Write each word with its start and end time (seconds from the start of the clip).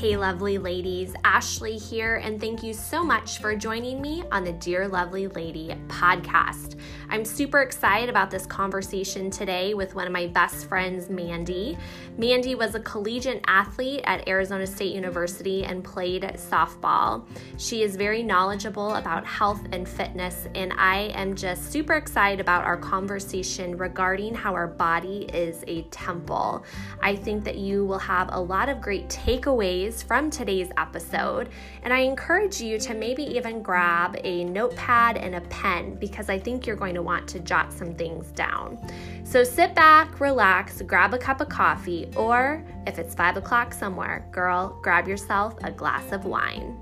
Hey, 0.00 0.16
lovely 0.16 0.56
ladies, 0.56 1.12
Ashley 1.24 1.76
here, 1.76 2.16
and 2.16 2.40
thank 2.40 2.62
you 2.62 2.72
so 2.72 3.04
much 3.04 3.36
for 3.36 3.54
joining 3.54 4.00
me 4.00 4.24
on 4.32 4.44
the 4.44 4.52
Dear 4.52 4.88
Lovely 4.88 5.28
Lady 5.28 5.76
podcast. 5.88 6.80
I'm 7.10 7.22
super 7.22 7.60
excited 7.60 8.08
about 8.08 8.30
this 8.30 8.46
conversation 8.46 9.30
today 9.30 9.74
with 9.74 9.94
one 9.94 10.06
of 10.06 10.12
my 10.14 10.26
best 10.28 10.66
friends, 10.68 11.10
Mandi. 11.10 11.76
Mandi 12.16 12.54
was 12.54 12.74
a 12.74 12.80
collegiate 12.80 13.44
athlete 13.46 14.00
at 14.04 14.26
Arizona 14.26 14.66
State 14.66 14.94
University 14.94 15.64
and 15.64 15.84
played 15.84 16.22
softball. 16.36 17.26
She 17.58 17.82
is 17.82 17.94
very 17.94 18.22
knowledgeable 18.22 18.94
about 18.94 19.26
health 19.26 19.60
and 19.72 19.86
fitness, 19.86 20.48
and 20.54 20.72
I 20.78 21.12
am 21.14 21.34
just 21.34 21.70
super 21.70 21.92
excited 21.92 22.40
about 22.40 22.64
our 22.64 22.78
conversation 22.78 23.76
regarding 23.76 24.34
how 24.34 24.54
our 24.54 24.68
body 24.68 25.28
is 25.34 25.62
a 25.66 25.82
temple. 25.90 26.64
I 27.02 27.16
think 27.16 27.44
that 27.44 27.58
you 27.58 27.84
will 27.84 27.98
have 27.98 28.30
a 28.32 28.40
lot 28.40 28.70
of 28.70 28.80
great 28.80 29.06
takeaways 29.10 29.89
from 29.90 30.30
today's 30.30 30.70
episode, 30.76 31.48
and 31.82 31.92
I 31.92 31.98
encourage 31.98 32.60
you 32.60 32.78
to 32.78 32.94
maybe 32.94 33.24
even 33.24 33.60
grab 33.60 34.16
a 34.22 34.44
notepad 34.44 35.16
and 35.16 35.34
a 35.34 35.40
pen 35.42 35.96
because 35.96 36.28
I 36.30 36.38
think 36.38 36.66
you're 36.66 36.76
going 36.76 36.94
to 36.94 37.02
want 37.02 37.28
to 37.30 37.40
jot 37.40 37.72
some 37.72 37.94
things 37.94 38.30
down. 38.32 38.78
So 39.24 39.42
sit 39.42 39.74
back, 39.74 40.20
relax, 40.20 40.80
grab 40.82 41.12
a 41.12 41.18
cup 41.18 41.40
of 41.40 41.48
coffee, 41.48 42.08
or 42.14 42.64
if 42.86 42.98
it's 43.00 43.14
five 43.14 43.36
o'clock 43.36 43.74
somewhere, 43.74 44.24
girl, 44.30 44.78
grab 44.80 45.08
yourself 45.08 45.56
a 45.64 45.72
glass 45.72 46.12
of 46.12 46.24
wine. 46.24 46.80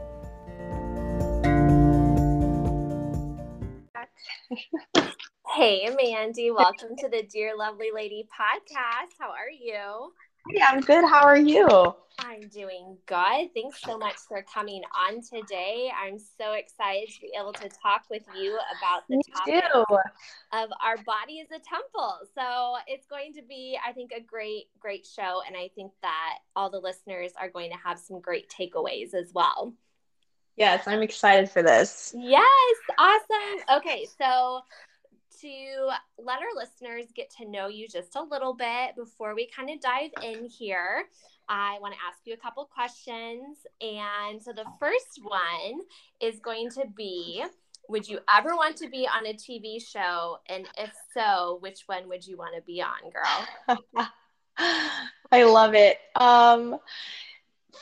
hey, 5.56 5.89
Mandi, 5.97 6.51
welcome 6.51 6.97
to 6.98 7.09
the 7.09 7.23
Dear 7.23 7.56
Lovely 7.56 7.89
Lady 7.95 8.29
podcast. 8.39 9.15
How 9.19 9.31
are 9.31 9.51
you? 9.51 10.12
Hey, 10.51 10.62
I'm 10.66 10.80
good. 10.80 11.05
How 11.05 11.27
are 11.27 11.37
you? 11.37 11.69
I'm 12.20 12.48
doing 12.48 12.97
good. 13.05 13.50
Thanks 13.55 13.83
so 13.83 13.98
much 13.98 14.17
for 14.27 14.42
coming 14.42 14.83
on 14.98 15.20
today. 15.20 15.91
I'm 15.95 16.19
so 16.19 16.53
excited 16.55 17.11
to 17.14 17.20
be 17.20 17.33
able 17.39 17.53
to 17.53 17.69
talk 17.69 18.05
with 18.11 18.22
you 18.34 18.59
about 18.78 19.03
the 19.09 19.17
Me 19.17 19.22
topic 19.31 19.64
too. 19.72 19.84
of 20.53 20.70
our 20.83 20.97
body 21.05 21.41
as 21.41 21.48
a 21.48 21.62
temple. 21.62 22.19
So 22.34 22.77
it's 22.87 23.06
going 23.06 23.34
to 23.34 23.42
be, 23.42 23.78
I 23.87 23.92
think, 23.92 24.12
a 24.12 24.22
great, 24.22 24.69
great 24.81 25.06
show. 25.06 25.42
And 25.47 25.55
I 25.55 25.69
think 25.75 25.92
that 26.00 26.39
all 26.56 26.70
the 26.70 26.81
listeners 26.81 27.33
are 27.39 27.50
going 27.50 27.70
to 27.70 27.77
have 27.77 27.98
some 27.98 28.19
great 28.19 28.48
takeaways 28.48 29.12
as 29.12 29.33
well. 29.34 29.75
Yes, 30.56 30.89
I'm 30.89 31.03
excited 31.03 31.50
for 31.50 31.62
this. 31.62 32.12
Yes, 32.19 32.75
awesome. 32.98 33.77
Okay, 33.78 34.09
so 34.19 34.62
to 35.42 35.91
let 36.19 36.39
our 36.39 36.55
listeners 36.56 37.06
get 37.14 37.31
to 37.39 37.48
know 37.48 37.69
you 37.69 37.89
just 37.89 38.17
a 38.17 38.22
little 38.22 38.55
bit 38.55 38.97
before 38.97 39.34
we 39.34 39.48
kind 39.48 39.70
of 39.70 39.81
dive 39.81 40.11
in 40.22 40.47
here, 40.47 41.05
I 41.48 41.78
want 41.81 41.94
to 41.94 42.00
ask 42.06 42.19
you 42.25 42.34
a 42.34 42.36
couple 42.36 42.64
questions. 42.67 43.59
And 43.81 44.42
so 44.42 44.53
the 44.53 44.66
first 44.78 45.20
one 45.22 45.81
is 46.20 46.41
going 46.41 46.70
to 46.70 46.84
be 46.97 47.44
Would 47.89 48.06
you 48.06 48.19
ever 48.34 48.55
want 48.55 48.77
to 48.77 48.89
be 48.89 49.09
on 49.09 49.27
a 49.27 49.33
TV 49.33 49.83
show? 49.83 50.39
And 50.48 50.66
if 50.77 50.92
so, 51.14 51.59
which 51.62 51.84
one 51.86 52.09
would 52.09 52.27
you 52.27 52.36
want 52.36 52.55
to 52.55 52.62
be 52.62 52.83
on, 52.83 53.11
girl? 53.11 53.78
I 55.33 55.44
love 55.44 55.75
it. 55.75 55.98
Um, 56.16 56.78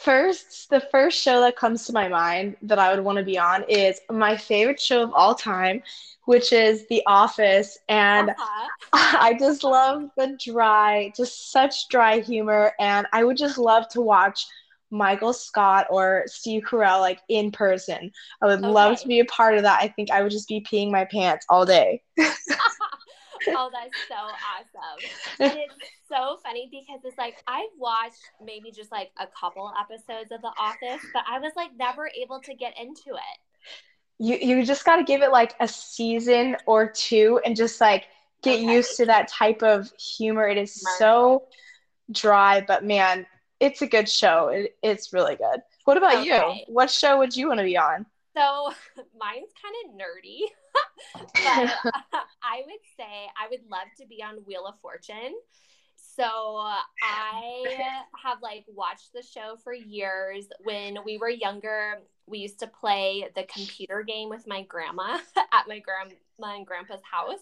first, 0.00 0.70
the 0.70 0.80
first 0.80 1.20
show 1.20 1.40
that 1.40 1.56
comes 1.56 1.86
to 1.86 1.92
my 1.92 2.08
mind 2.08 2.56
that 2.62 2.78
I 2.78 2.94
would 2.94 3.04
want 3.04 3.18
to 3.18 3.24
be 3.24 3.38
on 3.38 3.64
is 3.68 4.00
my 4.10 4.36
favorite 4.36 4.80
show 4.80 5.02
of 5.02 5.12
all 5.14 5.34
time, 5.34 5.82
which 6.24 6.52
is 6.52 6.86
The 6.88 7.02
Office. 7.06 7.78
And 7.88 8.30
Uh-huh. 8.30 8.68
I 8.92 9.34
just 9.38 9.64
love 9.64 10.10
the 10.16 10.36
dry, 10.44 11.12
just 11.16 11.50
such 11.52 11.88
dry 11.88 12.20
humor. 12.20 12.72
And 12.78 13.06
I 13.12 13.24
would 13.24 13.36
just 13.36 13.58
love 13.58 13.88
to 13.90 14.00
watch 14.00 14.46
Michael 14.90 15.32
Scott 15.32 15.86
or 15.90 16.24
Steve 16.26 16.62
Carell 16.68 17.00
like 17.00 17.20
in 17.28 17.50
person. 17.50 18.10
I 18.42 18.46
would 18.46 18.62
love 18.62 18.96
to 19.00 19.08
be 19.08 19.20
a 19.20 19.24
part 19.26 19.56
of 19.56 19.62
that. 19.64 19.80
I 19.82 19.88
think 19.88 20.10
I 20.10 20.22
would 20.22 20.30
just 20.32 20.48
be 20.48 20.60
peeing 20.70 20.90
my 20.90 21.04
pants 21.06 21.46
all 21.50 21.64
day. 21.66 22.02
oh, 23.54 23.70
that's 23.72 23.96
so 24.08 24.14
awesome. 24.14 25.04
And 25.44 25.58
it's 25.58 25.74
so 26.08 26.38
funny 26.42 26.68
because 26.70 27.00
it's 27.04 27.18
like 27.18 27.36
I've 27.46 27.70
watched 27.78 28.30
maybe 28.40 28.70
just 28.72 28.92
like 28.92 29.12
a 29.18 29.26
couple 29.26 29.72
episodes 29.78 30.32
of 30.32 30.42
The 30.42 30.52
Office, 30.58 31.02
but 31.12 31.24
I 31.28 31.38
was 31.40 31.52
like 31.56 31.70
never 31.76 32.10
able 32.20 32.40
to 32.42 32.54
get 32.54 32.78
into 32.78 33.14
it. 33.16 33.38
You 34.18 34.36
you 34.36 34.64
just 34.64 34.84
got 34.84 34.96
to 34.96 35.04
give 35.04 35.22
it 35.22 35.30
like 35.30 35.54
a 35.60 35.68
season 35.68 36.56
or 36.66 36.88
two 36.88 37.40
and 37.44 37.54
just 37.54 37.80
like 37.80 38.04
get 38.42 38.60
Okay. 38.60 38.60
used 38.60 38.96
to 38.96 39.06
that 39.06 39.28
type 39.28 39.62
of 39.62 39.92
humor. 39.98 40.48
It 40.48 40.56
is 40.56 40.72
so 40.72 41.44
dry, 42.12 42.62
but 42.66 42.84
man, 42.84 43.26
it's 43.60 43.82
a 43.82 43.86
good 43.88 44.08
show. 44.08 44.48
It, 44.48 44.76
it's 44.82 45.12
really 45.12 45.36
good. 45.36 45.60
What 45.84 45.98
about 45.98 46.20
Okay. 46.22 46.22
you? 46.22 46.60
What 46.66 46.90
show 46.90 47.18
would 47.18 47.36
you 47.36 47.48
want 47.48 47.60
to 47.60 47.64
be 47.64 47.78
on? 47.78 48.06
So 48.34 48.72
mine's 49.18 49.52
kind 49.60 49.74
of 49.84 49.92
nerdy, 49.98 50.40
but 51.42 51.66
I 52.42 52.62
would 52.66 52.84
say 52.96 53.28
I 53.38 53.48
would 53.50 53.64
love 53.70 53.88
to 53.98 54.06
be 54.06 54.22
on 54.22 54.44
Wheel 54.46 54.66
of 54.66 54.78
Fortune. 54.80 55.34
So 56.16 56.24
uh, 56.24 56.80
I 57.02 57.64
have 58.24 58.40
like 58.42 58.64
watched 58.74 59.12
the 59.12 59.22
show 59.22 59.56
for 59.62 59.74
years. 59.74 60.46
When 60.64 60.98
we 61.04 61.18
were 61.18 61.28
younger, 61.28 62.00
we 62.26 62.38
used 62.38 62.58
to 62.60 62.66
play 62.66 63.28
the 63.34 63.44
computer 63.44 64.02
game 64.02 64.30
with 64.30 64.46
my 64.46 64.62
grandma 64.62 65.18
at 65.52 65.68
my 65.68 65.78
grandma 65.78 66.56
and 66.56 66.66
grandpa's 66.66 67.02
house. 67.10 67.40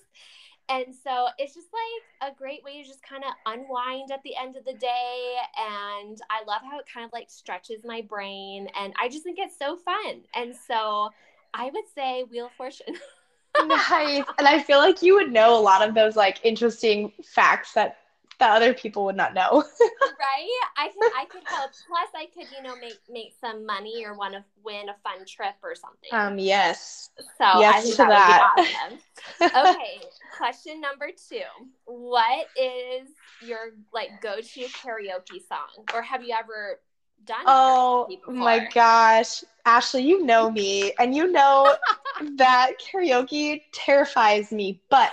And 0.68 0.94
so 0.94 1.26
it's 1.38 1.54
just 1.54 1.68
like 1.72 2.32
a 2.32 2.36
great 2.36 2.64
way 2.64 2.82
to 2.82 2.88
just 2.88 3.02
kind 3.02 3.22
of 3.22 3.30
unwind 3.46 4.10
at 4.10 4.22
the 4.22 4.34
end 4.34 4.56
of 4.56 4.64
the 4.64 4.72
day. 4.72 5.36
And 5.58 6.18
I 6.30 6.42
love 6.46 6.62
how 6.68 6.78
it 6.78 6.86
kind 6.92 7.04
of 7.04 7.12
like 7.12 7.30
stretches 7.30 7.84
my 7.84 8.00
brain. 8.00 8.68
And 8.78 8.94
I 9.00 9.08
just 9.08 9.24
think 9.24 9.38
it's 9.38 9.58
so 9.58 9.76
fun. 9.76 10.22
And 10.34 10.54
so 10.66 11.10
I 11.52 11.66
would 11.66 11.84
say 11.94 12.24
Wheel 12.24 12.46
of 12.46 12.52
Fortune. 12.52 12.96
nice. 13.66 14.24
And 14.38 14.48
I 14.48 14.62
feel 14.62 14.78
like 14.78 15.02
you 15.02 15.14
would 15.14 15.32
know 15.32 15.56
a 15.56 15.60
lot 15.60 15.86
of 15.86 15.94
those 15.94 16.16
like 16.16 16.40
interesting 16.44 17.12
facts 17.22 17.74
that 17.74 17.98
that 18.38 18.50
other 18.56 18.74
people 18.74 19.04
would 19.04 19.16
not 19.16 19.34
know. 19.34 19.64
right? 19.80 20.48
I 20.76 20.88
could 20.88 21.12
I 21.16 21.24
could 21.26 21.42
help. 21.46 21.70
Plus 21.86 22.08
I 22.14 22.26
could, 22.26 22.50
you 22.56 22.62
know, 22.62 22.76
make 22.76 22.98
make 23.10 23.34
some 23.40 23.64
money 23.66 24.04
or 24.04 24.14
want 24.14 24.34
to 24.34 24.44
win 24.62 24.88
a 24.88 24.94
fun 25.02 25.24
trip 25.26 25.54
or 25.62 25.74
something. 25.74 26.10
um, 26.12 26.38
yes. 26.38 27.10
so 27.18 27.60
yes 27.60 27.74
I 27.74 27.80
think 27.80 27.96
to 27.96 28.02
that, 28.04 28.54
that. 28.56 29.00
would 29.40 29.46
be 29.46 29.46
awesome. 29.46 29.70
okay, 29.76 30.00
question 30.36 30.80
number 30.80 31.08
two. 31.08 31.42
What 31.86 32.46
is 32.56 33.08
your 33.42 33.74
like 33.92 34.20
go-to 34.20 34.60
karaoke 34.60 35.46
song? 35.48 35.84
Or 35.92 36.02
have 36.02 36.22
you 36.22 36.34
ever 36.38 36.80
done 37.24 37.44
Oh 37.46 38.08
my 38.28 38.68
gosh, 38.72 39.44
Ashley, 39.64 40.02
you 40.02 40.24
know 40.24 40.50
me, 40.50 40.92
and 40.98 41.14
you 41.14 41.30
know 41.30 41.74
that 42.36 42.72
karaoke 42.80 43.62
terrifies 43.72 44.52
me. 44.52 44.80
But 44.90 45.12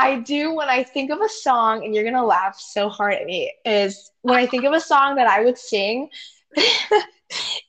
I 0.00 0.16
do 0.20 0.54
when 0.54 0.68
I 0.68 0.82
think 0.82 1.10
of 1.10 1.20
a 1.20 1.28
song, 1.28 1.84
and 1.84 1.94
you're 1.94 2.04
gonna 2.04 2.24
laugh 2.24 2.58
so 2.58 2.88
hard 2.88 3.14
at 3.14 3.26
me, 3.26 3.52
is 3.64 4.10
when 4.22 4.36
I 4.36 4.46
think 4.46 4.64
of 4.64 4.72
a 4.72 4.80
song 4.80 5.16
that 5.16 5.26
I 5.26 5.44
would 5.44 5.58
sing, 5.58 6.08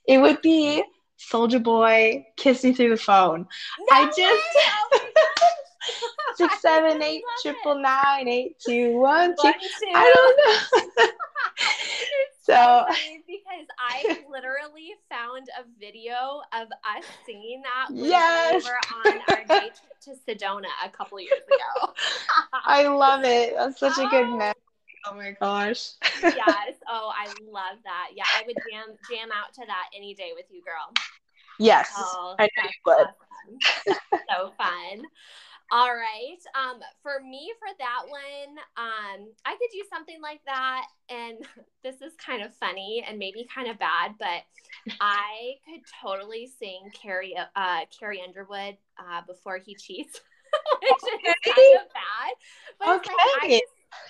it 0.08 0.18
would 0.20 0.42
be 0.42 0.84
Soulja 1.20 1.62
Boy, 1.62 2.26
Kiss 2.38 2.64
Me 2.64 2.74
Through 2.74 2.90
the 2.90 2.98
Phone. 2.98 3.48
No 3.80 3.98
I 3.98 4.06
just-! 4.06 5.02
Six, 6.36 6.62
seven, 6.62 7.02
eight, 7.04 7.24
triple 7.42 7.80
nine, 7.80 8.28
eight, 8.28 8.56
two, 8.66 8.98
one, 8.98 9.36
two. 9.36 9.48
One, 9.48 9.54
two. 9.54 9.92
I 9.94 10.14
don't 10.16 11.06
know. 11.06 11.08
So 12.52 12.86
because 13.28 13.68
I 13.80 14.08
literally 14.30 14.92
found 15.10 15.48
a 15.58 15.64
video 15.80 16.42
of 16.54 16.68
us 16.86 17.06
singing 17.26 17.62
that 17.64 17.90
when 17.98 18.10
Yes. 18.10 18.38
we 18.40 18.60
were 18.62 18.80
on 18.92 19.20
our 19.32 19.44
day 19.46 19.72
trip 19.80 19.98
to 20.04 20.12
Sedona 20.12 20.72
a 20.86 20.90
couple 20.90 21.20
years 21.20 21.44
ago. 21.48 21.94
I 22.66 22.88
love 22.88 23.24
it. 23.24 23.56
That's 23.56 23.80
such 23.80 23.98
a 23.98 24.08
good 24.08 24.28
Oh. 24.28 24.38
memory. 24.38 24.54
Oh 25.06 25.16
my 25.16 25.32
gosh. 25.40 25.92
yes. 26.14 26.76
Oh, 26.88 27.12
I 27.16 27.34
love 27.50 27.78
that. 27.84 28.10
Yeah, 28.16 28.26
I 28.36 28.44
would 28.46 28.58
jam 28.68 28.98
jam 29.08 29.30
out 29.32 29.54
to 29.56 29.66
that 29.66 29.90
any 29.96 30.14
day 30.14 30.32
with 30.36 30.46
you, 30.50 30.62
girl. 30.64 30.98
Yes, 31.58 31.92
Oh, 31.96 32.40
I 32.40 32.44
know 32.44 32.64
you 32.64 32.70
would. 32.86 33.08
awesome. 33.08 33.62
So 34.30 34.52
fun. 34.58 35.08
All 35.72 35.96
right. 35.96 36.38
Um, 36.54 36.82
for 37.02 37.22
me, 37.24 37.54
for 37.58 37.70
that 37.80 38.04
one, 38.10 38.58
um, 38.76 39.30
I 39.46 39.52
could 39.52 39.70
do 39.72 39.84
something 39.90 40.22
like 40.22 40.42
that. 40.46 40.86
And 41.10 41.38
this 41.84 42.02
is 42.02 42.12
kind 42.24 42.44
of 42.44 42.54
funny 42.56 43.06
and 43.08 43.18
maybe 43.18 43.48
kind 43.54 43.70
of 43.70 43.80
bad, 43.80 44.16
but 44.20 44.44
I 45.00 45.56
could 45.66 45.82
totally 46.02 46.52
sing 46.60 46.92
Carrie, 46.94 47.38
uh, 47.56 47.80
Carrie 47.98 48.22
Underwood 48.22 48.76
uh, 49.00 49.22
before 49.26 49.60
he 49.60 49.76
cheats, 49.76 50.20
which 50.82 51.14
is 51.14 51.54
kind 51.56 51.80
of 51.80 51.88
bad. 51.94 52.34
But 52.78 52.98
it's 52.98 53.08
like, 53.08 53.42
I 53.42 53.50
just, 53.50 53.64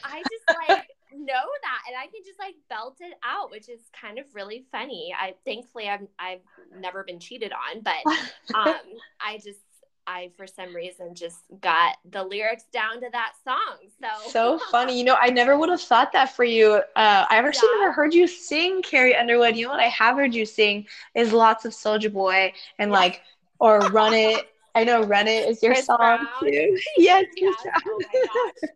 I 0.03 0.23
just 0.23 0.59
like 0.67 0.87
know 1.13 1.33
that, 1.33 1.81
and 1.87 1.97
I 1.97 2.05
can 2.05 2.23
just 2.25 2.39
like 2.39 2.55
belt 2.69 2.97
it 3.01 3.13
out, 3.23 3.51
which 3.51 3.69
is 3.69 3.81
kind 3.99 4.17
of 4.17 4.25
really 4.33 4.65
funny. 4.71 5.13
I 5.19 5.35
thankfully 5.45 5.89
I've 5.89 6.07
I've 6.17 6.41
never 6.79 7.03
been 7.03 7.19
cheated 7.19 7.51
on, 7.51 7.81
but 7.81 8.01
um, 8.55 8.79
I 9.19 9.37
just 9.37 9.59
I 10.07 10.31
for 10.35 10.47
some 10.47 10.75
reason 10.75 11.15
just 11.15 11.37
got 11.61 11.97
the 12.09 12.23
lyrics 12.23 12.65
down 12.73 13.01
to 13.01 13.09
that 13.11 13.33
song. 13.43 13.77
So 14.01 14.29
so 14.29 14.59
funny. 14.71 14.97
You 14.97 15.03
know, 15.03 15.17
I 15.19 15.29
never 15.29 15.57
would 15.57 15.69
have 15.69 15.81
thought 15.81 16.11
that 16.13 16.35
for 16.35 16.43
you. 16.43 16.81
Uh, 16.95 17.25
I've 17.29 17.45
actually 17.45 17.69
yeah. 17.75 17.81
never 17.81 17.91
heard 17.93 18.13
you 18.13 18.27
sing 18.27 18.81
Carrie 18.81 19.15
Underwood. 19.15 19.55
You 19.55 19.65
know 19.65 19.71
what 19.71 19.79
I 19.79 19.89
have 19.89 20.15
heard 20.15 20.33
you 20.33 20.45
sing 20.45 20.87
is 21.15 21.33
lots 21.33 21.65
of 21.65 21.73
Soulja 21.73 22.11
Boy 22.11 22.53
and 22.79 22.91
yeah. 22.91 22.97
like 22.97 23.21
or 23.59 23.79
Run 23.79 24.13
It. 24.13 24.47
I 24.73 24.83
know 24.83 25.03
Run 25.03 25.27
It 25.27 25.49
is 25.49 25.61
your 25.61 25.73
Chris 25.73 25.85
song 25.85 25.97
Brown. 25.97 26.27
too. 26.41 26.77
yes, 26.97 27.25
yes. 27.37 27.55
Oh 27.65 28.01
my 28.13 28.21
gosh. 28.25 28.69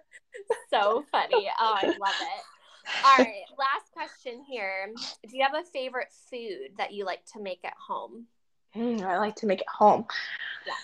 so 0.69 1.05
funny. 1.11 1.49
Oh, 1.59 1.75
I 1.81 1.85
love 1.87 2.15
it. 2.21 2.43
All 3.03 3.17
right, 3.17 3.43
last 3.57 3.91
question 3.93 4.43
here. 4.47 4.91
Do 5.27 5.35
you 5.35 5.43
have 5.43 5.55
a 5.55 5.65
favorite 5.67 6.09
food 6.29 6.77
that 6.77 6.93
you 6.93 7.05
like 7.05 7.25
to 7.33 7.41
make 7.41 7.59
at 7.63 7.73
home? 7.73 8.27
Mm, 8.75 9.01
I 9.01 9.17
like 9.17 9.35
to 9.37 9.47
make 9.47 9.61
it 9.61 9.67
home. 9.67 10.05
Yes. 10.65 10.75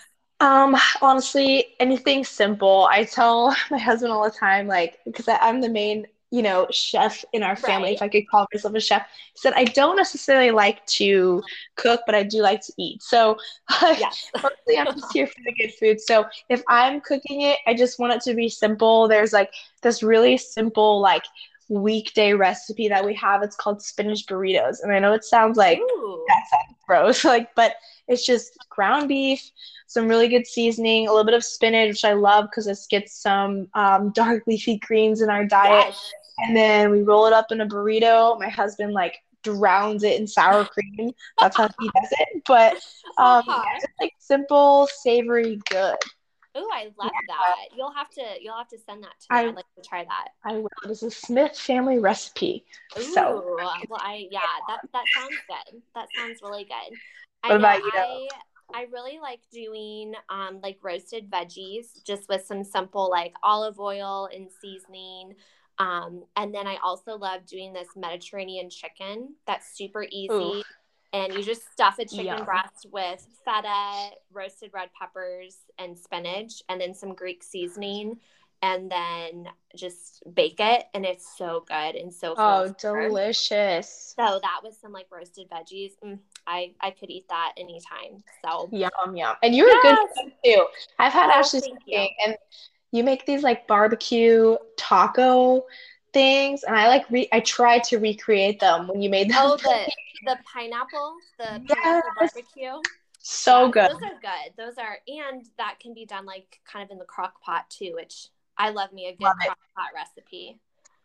Um, 0.42 0.76
honestly, 1.04 1.76
anything 1.80 2.26
simple. 2.26 2.88
I 2.92 3.04
tell 3.04 3.56
my 3.72 3.78
husband 3.78 4.12
all 4.12 4.24
the 4.24 4.32
time, 4.32 4.68
like, 4.68 4.98
because 5.06 5.28
I'm 5.30 5.62
the 5.62 5.70
main, 5.70 6.08
you 6.32 6.42
know, 6.42 6.68
chef 6.72 7.24
in 7.32 7.44
our 7.44 7.56
family, 7.56 7.90
right. 7.90 7.96
if 7.96 8.02
I 8.02 8.10
could 8.10 8.28
call 8.28 8.48
myself 8.52 8.74
a 8.74 8.80
chef. 8.80 9.06
He 9.34 9.40
said, 9.40 9.54
I 9.56 9.66
don't 9.66 9.96
necessarily 9.96 10.50
like 10.50 10.84
to 10.98 11.44
cook, 11.76 12.02
but 12.08 12.16
I 12.16 12.24
do 12.24 12.42
like 12.42 12.62
to 12.62 12.74
eat. 12.80 13.04
So, 13.04 13.38
yes. 13.82 14.32
mostly 14.42 14.80
I'm 14.80 14.88
just 14.88 15.14
here 15.14 15.28
for 15.28 15.42
the 15.46 15.54
good 15.54 15.74
food. 15.80 16.02
So, 16.02 16.26
if 16.50 16.64
I'm 16.68 17.02
cooking 17.02 17.42
it, 17.42 17.60
I 17.68 17.76
just 17.76 18.00
want 18.00 18.14
it 18.14 18.22
to 18.24 18.34
be 18.34 18.50
simple. 18.50 19.08
There's 19.08 19.34
like 19.34 19.52
this 19.84 20.02
really 20.02 20.38
simple, 20.38 21.00
like, 21.02 21.24
weekday 21.72 22.34
recipe 22.34 22.90
that 22.90 23.06
we 23.06 23.14
have. 23.16 23.42
It's 23.44 23.56
called 23.56 23.82
spinach 23.82 24.26
burritos. 24.26 24.84
And 24.84 24.92
I 24.92 25.00
know 25.00 25.14
it 25.14 25.24
sounds 25.24 25.58
like 25.58 25.80
Ooh. 25.80 26.26
that 26.28 26.44
sounds 26.50 26.78
gross, 26.86 27.24
like, 27.26 27.54
but 27.56 27.76
it's 28.08 28.26
just 28.26 28.58
ground 28.70 29.08
beef, 29.08 29.42
some 29.88 30.08
really 30.08 30.28
good 30.28 30.46
seasoning, 30.46 31.08
a 31.08 31.12
little 31.12 31.26
bit 31.26 31.34
of 31.34 31.44
spinach, 31.44 31.90
which 31.90 32.06
I 32.06 32.14
love 32.14 32.46
because 32.46 32.66
this 32.66 32.88
gets 32.88 33.22
some 33.22 33.68
um, 33.74 34.10
dark 34.16 34.44
leafy 34.48 34.78
greens 34.80 35.22
in 35.22 35.30
our 35.30 35.46
diet. 35.46 35.88
Yes. 35.88 36.12
And 36.40 36.56
then 36.56 36.92
we 36.92 37.04
roll 37.04 37.28
it 37.28 37.34
up 37.34 37.52
in 37.52 37.62
a 37.62 37.66
burrito. 37.66 38.38
My 38.40 38.50
husband 38.50 38.94
like 38.94 39.18
drowns 39.44 40.04
it 40.04 40.20
in 40.20 40.28
sour 40.28 40.66
cream. 40.66 41.12
That's 41.40 41.56
how 41.56 41.70
he 41.80 41.88
does 41.88 42.12
it. 42.12 42.44
But 42.46 42.74
um, 43.18 43.44
uh-huh. 43.48 43.64
yeah, 43.66 43.76
just 43.76 43.94
like 44.00 44.14
simple, 44.20 44.88
savory, 45.02 45.60
good. 45.70 45.96
Oh, 46.54 46.70
I 46.74 46.86
love 46.98 47.12
yeah. 47.28 47.36
that. 47.36 47.78
You'll 47.78 47.94
have 47.94 48.10
to 48.12 48.22
you'll 48.42 48.58
have 48.58 48.68
to 48.70 48.78
send 48.78 49.04
that 49.04 49.20
to 49.22 49.34
me. 49.34 49.40
I, 49.40 49.46
would 49.46 49.56
like 49.56 49.66
to 49.76 49.88
try 49.88 50.04
that. 50.04 50.30
I 50.44 50.58
will. 50.58 50.70
This 50.86 51.04
is 51.04 51.16
Smith 51.16 51.58
family 51.58 52.00
recipe. 52.00 52.66
Ooh, 52.98 53.02
so 53.02 53.56
well, 53.58 54.00
I 54.02 54.28
yeah, 54.30 54.42
that 54.68 54.82
that 54.94 55.06
sounds 55.16 55.38
good. 55.48 55.82
That 55.96 56.08
sounds 56.18 56.40
really 56.42 56.66
good. 56.66 56.98
What 57.44 57.54
I 57.54 57.56
about 57.56 57.84
you? 57.84 57.92
I, 57.94 58.28
I 58.74 58.88
really 58.92 59.20
like 59.20 59.40
doing 59.52 60.14
um, 60.30 60.60
like 60.62 60.78
roasted 60.82 61.30
veggies 61.30 62.04
just 62.06 62.28
with 62.28 62.46
some 62.46 62.64
simple 62.64 63.10
like 63.10 63.34
olive 63.44 63.80
oil 63.80 64.28
and 64.34 64.48
seasoning. 64.62 65.36
Um, 65.80 66.26
and 66.36 66.54
then 66.54 66.68
I 66.68 66.78
also 66.84 67.18
love 67.18 67.46
doing 67.46 67.74
this 67.74 67.88
Mediterranean 67.96 68.70
chicken. 68.70 69.36
That's 69.48 69.76
super 69.76 70.06
easy. 70.12 70.34
Ooh 70.34 70.64
and 71.14 71.34
you 71.34 71.44
just 71.44 71.72
stuff 71.72 72.00
a 72.00 72.06
chicken 72.06 72.26
yeah. 72.26 72.44
breast 72.44 72.86
with 72.92 73.26
feta, 73.46 74.12
roasted 74.32 74.72
red 74.74 74.90
peppers, 74.98 75.58
and 75.78 75.98
spinach, 75.98 76.64
and 76.70 76.80
then 76.80 76.94
some 76.94 77.14
Greek 77.14 77.44
seasoning, 77.44 78.18
and 78.62 78.92
then 78.92 79.48
just 79.76 80.24
bake 80.34 80.60
it, 80.60 80.86
and 80.94 81.06
it's 81.06 81.38
so 81.38 81.66
good 81.68 81.96
and 81.96 82.14
so. 82.14 82.36
Oh, 82.38 82.74
delicious! 82.80 84.14
So 84.16 84.40
that 84.42 84.60
was 84.64 84.78
some 84.80 84.94
like 84.94 85.08
roasted 85.12 85.50
veggies. 85.50 85.92
Mm, 86.04 86.20
I 86.48 86.74
I 86.80 86.92
could 86.92 87.10
eat 87.10 87.28
that 87.30 87.54
anytime. 87.58 88.24
So 88.46 88.70
yum 88.72 89.16
yum, 89.16 89.36
and 89.44 89.56
you're 89.56 89.68
yes. 89.68 89.98
a 90.18 90.24
good 90.24 90.34
too. 90.46 90.66
I've 91.00 91.14
had 91.14 91.30
oh, 91.30 91.40
Ashley 91.40 91.62
cooking, 91.62 92.10
and 92.26 92.38
you 92.92 93.04
make 93.04 93.26
these 93.26 93.44
like 93.44 93.68
barbecue 93.68 94.56
taco 94.78 95.66
things 96.14 96.64
and 96.64 96.76
I 96.76 96.88
like 96.88 97.10
re- 97.10 97.30
I 97.32 97.40
tried 97.40 97.84
to 97.86 97.98
recreate 97.98 98.60
them 98.60 98.88
when 98.88 99.02
you 99.02 99.10
made 99.10 99.30
them. 99.30 99.38
Oh, 99.40 99.58
the 99.58 99.92
the 100.26 100.38
pineapple, 100.46 101.16
the 101.38 101.62
yes. 101.68 101.78
pineapple 101.84 102.12
barbecue. 102.18 102.82
So 103.20 103.66
yeah, 103.66 103.72
good. 103.72 103.92
Those 103.92 104.02
are 104.02 104.20
good. 104.22 104.58
Those 104.58 104.78
are 104.78 104.98
and 105.08 105.46
that 105.58 105.80
can 105.80 105.94
be 105.94 106.06
done 106.06 106.26
like 106.26 106.60
kind 106.66 106.84
of 106.84 106.92
in 106.92 106.98
the 106.98 107.06
crock 107.06 107.42
pot 107.42 107.70
too, 107.70 107.92
which 107.96 108.30
I 108.58 108.70
love 108.70 108.92
me 108.94 109.08
a 109.08 109.12
good 109.12 109.32
crock 109.46 109.58
pot 109.76 109.90
recipe. 109.96 110.60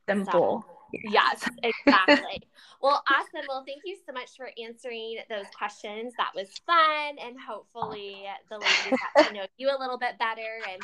Simple. 0.08 0.64
So, 0.66 0.98
yes, 1.10 1.48
exactly. 1.62 2.42
well, 2.80 3.02
awesome. 3.10 3.46
Well, 3.48 3.64
thank 3.66 3.82
you 3.84 3.96
so 4.06 4.12
much 4.12 4.36
for 4.36 4.50
answering 4.62 5.18
those 5.28 5.46
questions. 5.56 6.14
That 6.16 6.30
was 6.34 6.48
fun 6.64 7.16
and 7.22 7.36
hopefully 7.38 8.24
the 8.48 8.58
ladies 8.58 8.98
got 9.14 9.26
to 9.26 9.34
know 9.34 9.46
you 9.58 9.68
a 9.68 9.78
little 9.78 9.98
bit 9.98 10.18
better 10.18 10.60
and 10.70 10.80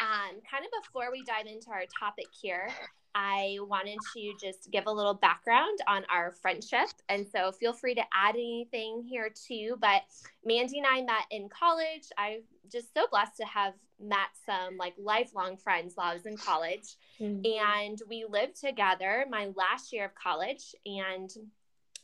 um, 0.00 0.40
kind 0.50 0.64
of 0.64 0.84
before 0.84 1.10
we 1.12 1.22
dive 1.24 1.46
into 1.46 1.70
our 1.70 1.84
topic 1.98 2.26
here, 2.32 2.68
I 3.14 3.58
wanted 3.60 3.98
to 4.14 4.32
just 4.40 4.70
give 4.72 4.86
a 4.86 4.92
little 4.92 5.14
background 5.14 5.78
on 5.86 6.04
our 6.10 6.32
friendship. 6.32 6.88
And 7.08 7.26
so 7.26 7.52
feel 7.52 7.72
free 7.72 7.94
to 7.94 8.02
add 8.12 8.34
anything 8.34 9.04
here 9.08 9.30
too. 9.30 9.76
But 9.80 10.02
Mandi 10.44 10.78
and 10.78 10.86
I 10.86 11.02
met 11.02 11.26
in 11.30 11.48
college. 11.48 12.08
I'm 12.18 12.42
just 12.70 12.92
so 12.92 13.06
blessed 13.10 13.36
to 13.36 13.44
have 13.44 13.74
met 14.00 14.30
some 14.44 14.76
like 14.76 14.94
lifelong 14.98 15.56
friends 15.56 15.92
while 15.94 16.10
I 16.10 16.14
was 16.14 16.26
in 16.26 16.36
college. 16.36 16.96
Mm-hmm. 17.20 17.42
And 17.44 18.02
we 18.08 18.26
lived 18.28 18.60
together 18.60 19.26
my 19.30 19.52
last 19.54 19.92
year 19.92 20.06
of 20.06 20.14
college. 20.16 20.74
And 20.84 21.30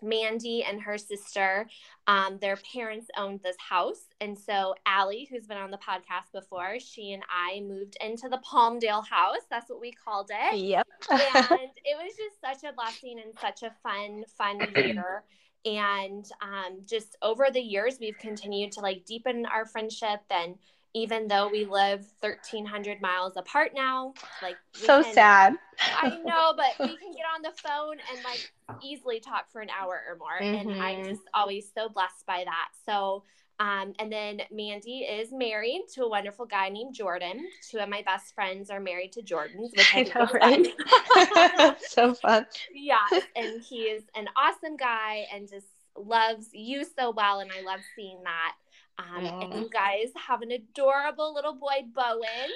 Mandi 0.02 0.62
and 0.62 0.80
her 0.82 0.98
sister, 0.98 1.68
um, 2.06 2.38
their 2.40 2.58
parents 2.72 3.08
owned 3.16 3.40
this 3.42 3.56
house. 3.58 4.04
And 4.20 4.38
so 4.38 4.74
Allie, 4.86 5.28
who's 5.30 5.46
been 5.46 5.58
on 5.58 5.70
the 5.70 5.78
podcast 5.78 6.32
before, 6.32 6.78
she 6.80 7.12
and 7.12 7.22
I 7.30 7.60
moved 7.60 7.96
into 8.00 8.28
the 8.28 8.38
Palmdale 8.38 9.06
house. 9.06 9.42
That's 9.50 9.70
what 9.70 9.80
we 9.80 9.92
called 9.92 10.30
it. 10.32 10.58
Yep. 10.58 10.86
and 11.10 11.70
it 11.84 11.96
was 11.96 12.14
just 12.16 12.40
such 12.40 12.68
a 12.68 12.74
blessing 12.74 13.20
and 13.24 13.32
such 13.40 13.62
a 13.62 13.72
fun, 13.82 14.24
fun 14.36 14.60
year. 14.76 15.24
And 15.64 16.24
um, 16.40 16.80
just 16.86 17.16
over 17.20 17.48
the 17.52 17.60
years, 17.60 17.98
we've 18.00 18.18
continued 18.18 18.72
to 18.72 18.80
like 18.80 19.04
deepen 19.04 19.44
our 19.46 19.66
friendship 19.66 20.20
and 20.30 20.56
even 20.94 21.28
though 21.28 21.48
we 21.48 21.64
live 21.64 22.04
1300 22.20 23.00
miles 23.00 23.34
apart 23.36 23.72
now 23.74 24.12
like 24.42 24.56
so 24.72 25.02
can, 25.02 25.14
sad 25.14 25.54
i 25.80 26.08
know 26.24 26.52
but 26.56 26.74
we 26.80 26.96
can 26.96 27.12
get 27.12 27.24
on 27.34 27.42
the 27.42 27.52
phone 27.56 27.96
and 28.12 28.24
like 28.24 28.52
easily 28.82 29.20
talk 29.20 29.50
for 29.50 29.60
an 29.60 29.68
hour 29.70 30.02
or 30.08 30.16
more 30.16 30.40
mm-hmm. 30.40 30.70
and 30.70 30.82
i'm 30.82 31.04
just 31.04 31.22
always 31.34 31.70
so 31.74 31.88
blessed 31.88 32.26
by 32.26 32.44
that 32.44 32.68
so 32.86 33.22
um, 33.60 33.92
and 33.98 34.10
then 34.10 34.40
Mandi 34.50 35.00
is 35.00 35.32
married 35.32 35.82
to 35.92 36.04
a 36.04 36.08
wonderful 36.08 36.46
guy 36.46 36.70
named 36.70 36.94
Jordan. 36.94 37.46
Two 37.70 37.76
of 37.78 37.90
my 37.90 38.00
best 38.00 38.34
friends 38.34 38.70
are 38.70 38.80
married 38.80 39.12
to 39.12 39.20
Jordans, 39.20 39.76
which 39.76 39.94
I, 39.94 39.98
I 39.98 40.02
know, 40.14 40.28
right? 40.32 41.76
so 41.86 42.14
fun. 42.14 42.46
Yeah, 42.72 43.06
and 43.36 43.62
he 43.62 43.82
is 43.82 44.02
an 44.16 44.28
awesome 44.34 44.78
guy 44.78 45.26
and 45.30 45.46
just 45.46 45.66
loves 45.94 46.48
you 46.52 46.84
so 46.84 47.10
well, 47.10 47.40
and 47.40 47.50
I 47.52 47.60
love 47.62 47.80
seeing 47.94 48.22
that. 48.24 48.54
Um, 49.00 49.24
and 49.24 49.54
you 49.54 49.70
guys 49.70 50.08
have 50.16 50.42
an 50.42 50.50
adorable 50.50 51.32
little 51.34 51.54
boy, 51.54 51.84
Bowen. 51.94 52.50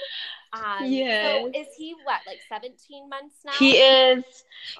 Um, 0.52 0.86
yes. 0.86 1.42
So 1.42 1.60
is 1.60 1.66
he 1.76 1.94
what, 2.04 2.20
like 2.26 2.40
17 2.48 3.08
months 3.08 3.36
now? 3.44 3.52
He 3.58 3.72
is, 3.78 4.24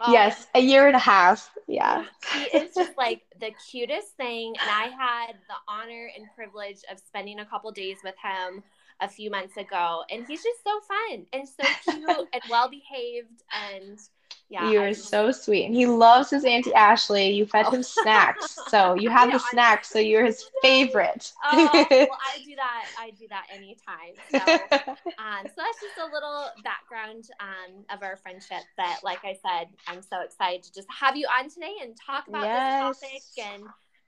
oh, 0.01 0.13
yes, 0.13 0.47
a 0.55 0.61
year 0.61 0.87
and 0.87 0.97
a 0.97 1.01
half. 1.01 1.51
Yeah. 1.67 2.05
He 2.33 2.59
is 2.59 2.75
just 2.75 2.97
like 2.97 3.23
the 3.41 3.51
cutest 3.71 4.17
thing. 4.17 4.55
And 4.61 4.71
I 4.71 4.89
had 4.89 5.35
the 5.49 5.55
honor 5.69 6.11
and 6.17 6.27
privilege 6.35 6.79
of 6.91 6.99
spending 6.99 7.41
a 7.41 7.47
couple 7.47 7.71
days 7.73 7.99
with 8.05 8.15
him 8.23 8.63
a 9.01 9.09
few 9.09 9.31
months 9.31 9.57
ago. 9.57 10.03
And 10.11 10.27
he's 10.27 10.43
just 10.43 10.63
so 10.63 10.81
fun 10.81 11.27
and 11.33 11.49
so 11.49 11.93
cute 11.93 12.29
and 12.33 12.43
well 12.51 12.69
behaved. 12.69 13.43
And 13.73 13.99
yeah, 14.55 14.71
you 14.71 14.81
are 14.81 14.95
so 14.95 15.33
sweet. 15.33 15.65
And 15.65 15.75
he 15.75 15.85
loves 15.87 16.31
his 16.31 16.45
Auntie 16.45 16.73
Ashley. 16.75 17.31
You 17.31 17.45
fed 17.45 17.67
oh. 17.67 17.73
him 17.73 17.83
snacks. 17.83 18.59
So 18.69 18.95
you 18.95 19.11
have 19.11 19.31
the 19.31 19.39
snacks, 19.39 19.89
so 19.89 19.99
you're 19.99 20.25
his 20.25 20.45
favorite. 20.63 21.33
oh, 21.45 21.69
well, 21.73 21.91
I 21.91 22.43
do 22.45 22.57
that. 22.57 22.87
I 22.99 23.11
do 23.11 23.29
that 23.29 23.47
anytime. 23.53 24.15
So, 24.31 24.39
um, 25.19 25.45
so 25.45 25.53
that's 25.57 25.81
just 25.81 25.99
a 26.01 26.13
little 26.13 26.49
background 26.65 27.29
um, 27.41 27.85
of 27.91 28.03
our 28.03 28.17
friendship 28.17 28.63
that, 28.77 29.01
like 29.05 29.25
I 29.25 29.37
said, 29.43 29.69
I'm 29.87 30.03
so 30.03 30.23
excited 30.23 30.65
to 30.65 30.73
just 30.73 30.89
have 30.91 31.17
you 31.17 31.27
on 31.27 31.51
today 31.51 31.75
and 31.83 31.97
talk 31.97 32.27
about 32.27 32.45
yes. 32.45 33.01
this 33.01 33.11
topic 33.11 33.53
and 33.53 33.65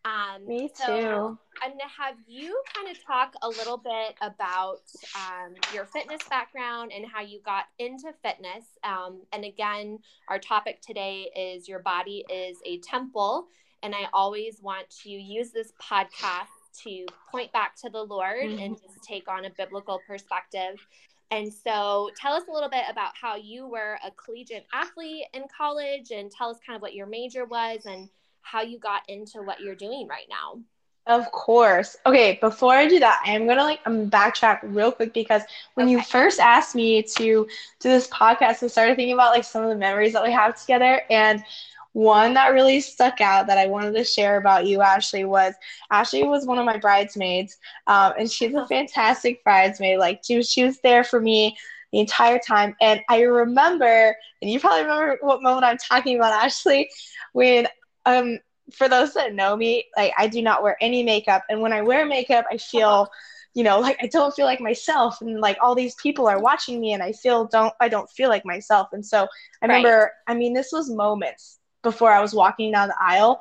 um, 0.07 0.47
Me 0.47 0.71
so 0.73 0.87
too. 0.87 1.39
I'm 1.63 1.71
going 1.71 1.81
to 1.81 2.03
have 2.03 2.15
you 2.29 2.63
kind 2.73 2.89
of 2.89 3.03
talk 3.05 3.35
a 3.43 3.49
little 3.49 3.77
bit 3.77 4.15
about 4.23 4.83
um, 5.17 5.55
your 5.75 5.85
fitness 5.85 6.21
background 6.31 6.93
and 6.95 7.05
how 7.05 7.23
you 7.23 7.41
got 7.45 7.65
into 7.81 8.13
fitness. 8.23 8.65
Um, 8.85 9.23
and 9.33 9.45
again, 9.45 9.99
our 10.29 10.39
topic 10.39 10.81
today 10.81 11.29
is 11.37 11.69
your 11.69 11.81
body 11.81 12.25
is 12.31 12.59
a 12.65 12.79
temple. 12.79 13.49
And 13.83 13.95
I 13.95 14.07
always 14.13 14.61
want 14.63 14.89
to 15.03 15.11
use 15.11 15.51
this 15.51 15.73
podcast 15.83 16.47
to 16.85 17.07
point 17.31 17.53
back 17.53 17.75
to 17.77 17.91
the 17.91 18.03
Lord 18.03 18.45
mm-hmm. 18.45 18.63
and 18.63 18.81
just 18.81 19.03
take 19.03 19.29
on 19.29 19.45
a 19.47 19.51
biblical 19.51 20.01
perspective. 20.07 20.87
And 21.33 21.53
so, 21.53 22.11
tell 22.17 22.35
us 22.35 22.45
a 22.49 22.53
little 22.53 22.69
bit 22.69 22.85
about 22.89 23.11
how 23.21 23.35
you 23.35 23.67
were 23.67 23.99
a 24.05 24.13
collegiate 24.13 24.67
athlete 24.73 25.25
in 25.35 25.43
college 25.57 26.13
and 26.13 26.31
tell 26.31 26.51
us 26.51 26.59
kind 26.65 26.77
of 26.77 26.83
what 26.83 26.95
your 26.95 27.07
major 27.07 27.45
was 27.45 27.85
and 27.85 28.09
how 28.47 28.62
you 28.62 28.79
got 28.79 29.03
into 29.09 29.43
what 29.43 29.61
you're 29.61 29.75
doing 29.75 30.07
right 30.09 30.26
now. 30.31 30.61
Of 31.07 31.31
course. 31.31 31.97
Okay, 32.05 32.38
before 32.41 32.75
I 32.75 32.88
do 32.88 32.99
that, 32.99 33.23
I 33.25 33.33
am 33.33 33.47
gonna 33.47 33.62
like 33.62 33.81
I'm 33.87 34.11
backtrack 34.11 34.61
real 34.62 34.91
quick 34.91 35.12
because 35.12 35.43
when 35.75 35.87
okay. 35.87 35.93
you 35.93 36.03
first 36.03 36.41
asked 36.41 36.75
me 36.75 37.03
to 37.03 37.47
do 37.79 37.88
this 37.88 38.09
podcast, 38.09 38.62
I 38.62 38.67
started 38.67 38.97
thinking 38.97 39.15
about 39.15 39.33
like 39.33 39.45
some 39.45 39.62
of 39.62 39.69
the 39.69 39.76
memories 39.76 40.12
that 40.15 40.25
we 40.25 40.33
have 40.33 40.61
together. 40.61 41.03
And 41.11 41.45
one 41.93 42.35
that 42.35 42.49
really 42.49 42.81
stuck 42.81 43.21
out 43.21 43.47
that 43.47 43.57
I 43.57 43.67
wanted 43.67 43.95
to 43.95 44.05
share 44.05 44.37
about 44.37 44.67
you, 44.67 44.83
Ashley, 44.83 45.25
was 45.25 45.55
Ashley 45.91 46.25
was 46.25 46.45
one 46.45 46.59
of 46.59 46.65
my 46.65 46.76
bridesmaids, 46.76 47.57
um, 47.87 48.12
and 48.19 48.31
she's 48.31 48.55
a 48.55 48.67
fantastic 48.69 49.43
bridesmaid. 49.45 49.99
Like 49.99 50.23
she 50.25 50.37
was, 50.37 50.50
she 50.50 50.65
was 50.65 50.79
there 50.81 51.05
for 51.05 51.21
me 51.21 51.57
the 51.93 52.00
entire 52.00 52.38
time. 52.38 52.76
And 52.81 53.00
I 53.09 53.23
remember, 53.23 54.17
and 54.43 54.50
you 54.50 54.61
probably 54.61 54.83
remember 54.83 55.19
what 55.21 55.43
moment 55.43 55.65
I'm 55.65 55.79
talking 55.79 56.17
about, 56.17 56.33
Ashley, 56.33 56.91
when 57.33 57.69
um 58.07 58.39
for 58.73 58.89
those 58.89 59.15
that 59.15 59.35
know 59.35 59.57
me, 59.57 59.85
like 59.97 60.13
I 60.19 60.27
do 60.27 60.43
not 60.43 60.63
wear 60.63 60.77
any 60.81 61.03
makeup, 61.03 61.45
and 61.49 61.61
when 61.61 61.73
I 61.73 61.83
wear 61.83 62.05
makeup, 62.07 62.47
I 62.51 62.57
feel, 62.57 63.09
you 63.55 63.63
know, 63.63 63.79
like 63.81 63.97
I 64.03 64.07
don't 64.09 64.35
feel 64.35 64.47
like 64.47 64.61
myself, 64.61 65.21
and 65.21 65.41
like 65.41 65.59
all 65.63 65.75
these 65.75 65.95
people 65.97 66.27
are 66.27 66.41
watching 66.41 66.81
me, 66.81 66.93
and 66.93 67.03
I 67.03 67.13
feel 67.13 67.47
don't 67.47 67.73
I 67.81 67.89
don't 67.89 68.11
feel 68.11 68.29
like 68.29 68.45
myself, 68.45 68.89
and 68.93 69.05
so 69.05 69.29
I 69.63 69.67
right. 69.67 69.77
remember, 69.77 70.13
I 70.27 70.35
mean, 70.35 70.55
this 70.55 70.73
was 70.73 70.91
moments 70.91 71.59
before 71.83 72.13
I 72.13 72.21
was 72.21 72.35
walking 72.35 72.73
down 72.73 72.89
the 72.89 72.97
aisle, 73.01 73.41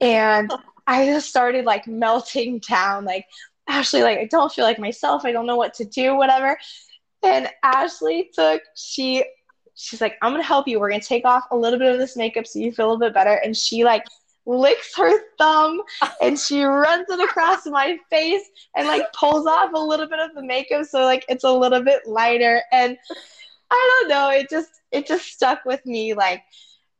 and 0.00 0.52
I 0.86 1.06
just 1.06 1.28
started 1.28 1.64
like 1.64 1.86
melting 1.86 2.60
down, 2.60 3.04
like 3.04 3.26
Ashley, 3.68 4.02
like 4.02 4.18
I 4.18 4.26
don't 4.26 4.52
feel 4.52 4.64
like 4.64 4.78
myself, 4.78 5.24
I 5.24 5.32
don't 5.32 5.46
know 5.46 5.56
what 5.56 5.74
to 5.74 5.84
do, 5.84 6.16
whatever, 6.16 6.58
and 7.22 7.48
Ashley 7.62 8.30
took 8.34 8.62
she. 8.76 9.24
She's 9.76 10.00
like, 10.00 10.16
I'm 10.22 10.32
gonna 10.32 10.42
help 10.42 10.66
you. 10.66 10.80
We're 10.80 10.90
gonna 10.90 11.02
take 11.02 11.24
off 11.24 11.44
a 11.50 11.56
little 11.56 11.78
bit 11.78 11.92
of 11.92 11.98
this 11.98 12.16
makeup 12.16 12.46
so 12.46 12.58
you 12.58 12.72
feel 12.72 12.86
a 12.86 12.90
little 12.90 13.06
bit 13.06 13.14
better. 13.14 13.34
And 13.34 13.56
she 13.56 13.84
like 13.84 14.04
licks 14.46 14.96
her 14.96 15.10
thumb 15.38 15.82
and 16.22 16.38
she 16.38 16.62
runs 16.62 17.06
it 17.08 17.20
across 17.20 17.66
my 17.66 17.98
face 18.10 18.44
and 18.76 18.86
like 18.86 19.12
pulls 19.12 19.46
off 19.46 19.72
a 19.74 19.78
little 19.78 20.06
bit 20.08 20.20
of 20.20 20.32
the 20.34 20.42
makeup 20.42 20.86
so 20.86 21.00
like 21.00 21.24
it's 21.28 21.42
a 21.42 21.52
little 21.52 21.82
bit 21.82 22.06
lighter 22.06 22.62
and 22.70 22.96
I 23.68 24.00
don't 24.00 24.08
know 24.08 24.30
it 24.30 24.48
just 24.48 24.70
it 24.92 25.08
just 25.08 25.24
stuck 25.24 25.64
with 25.64 25.84
me 25.84 26.14
like 26.14 26.44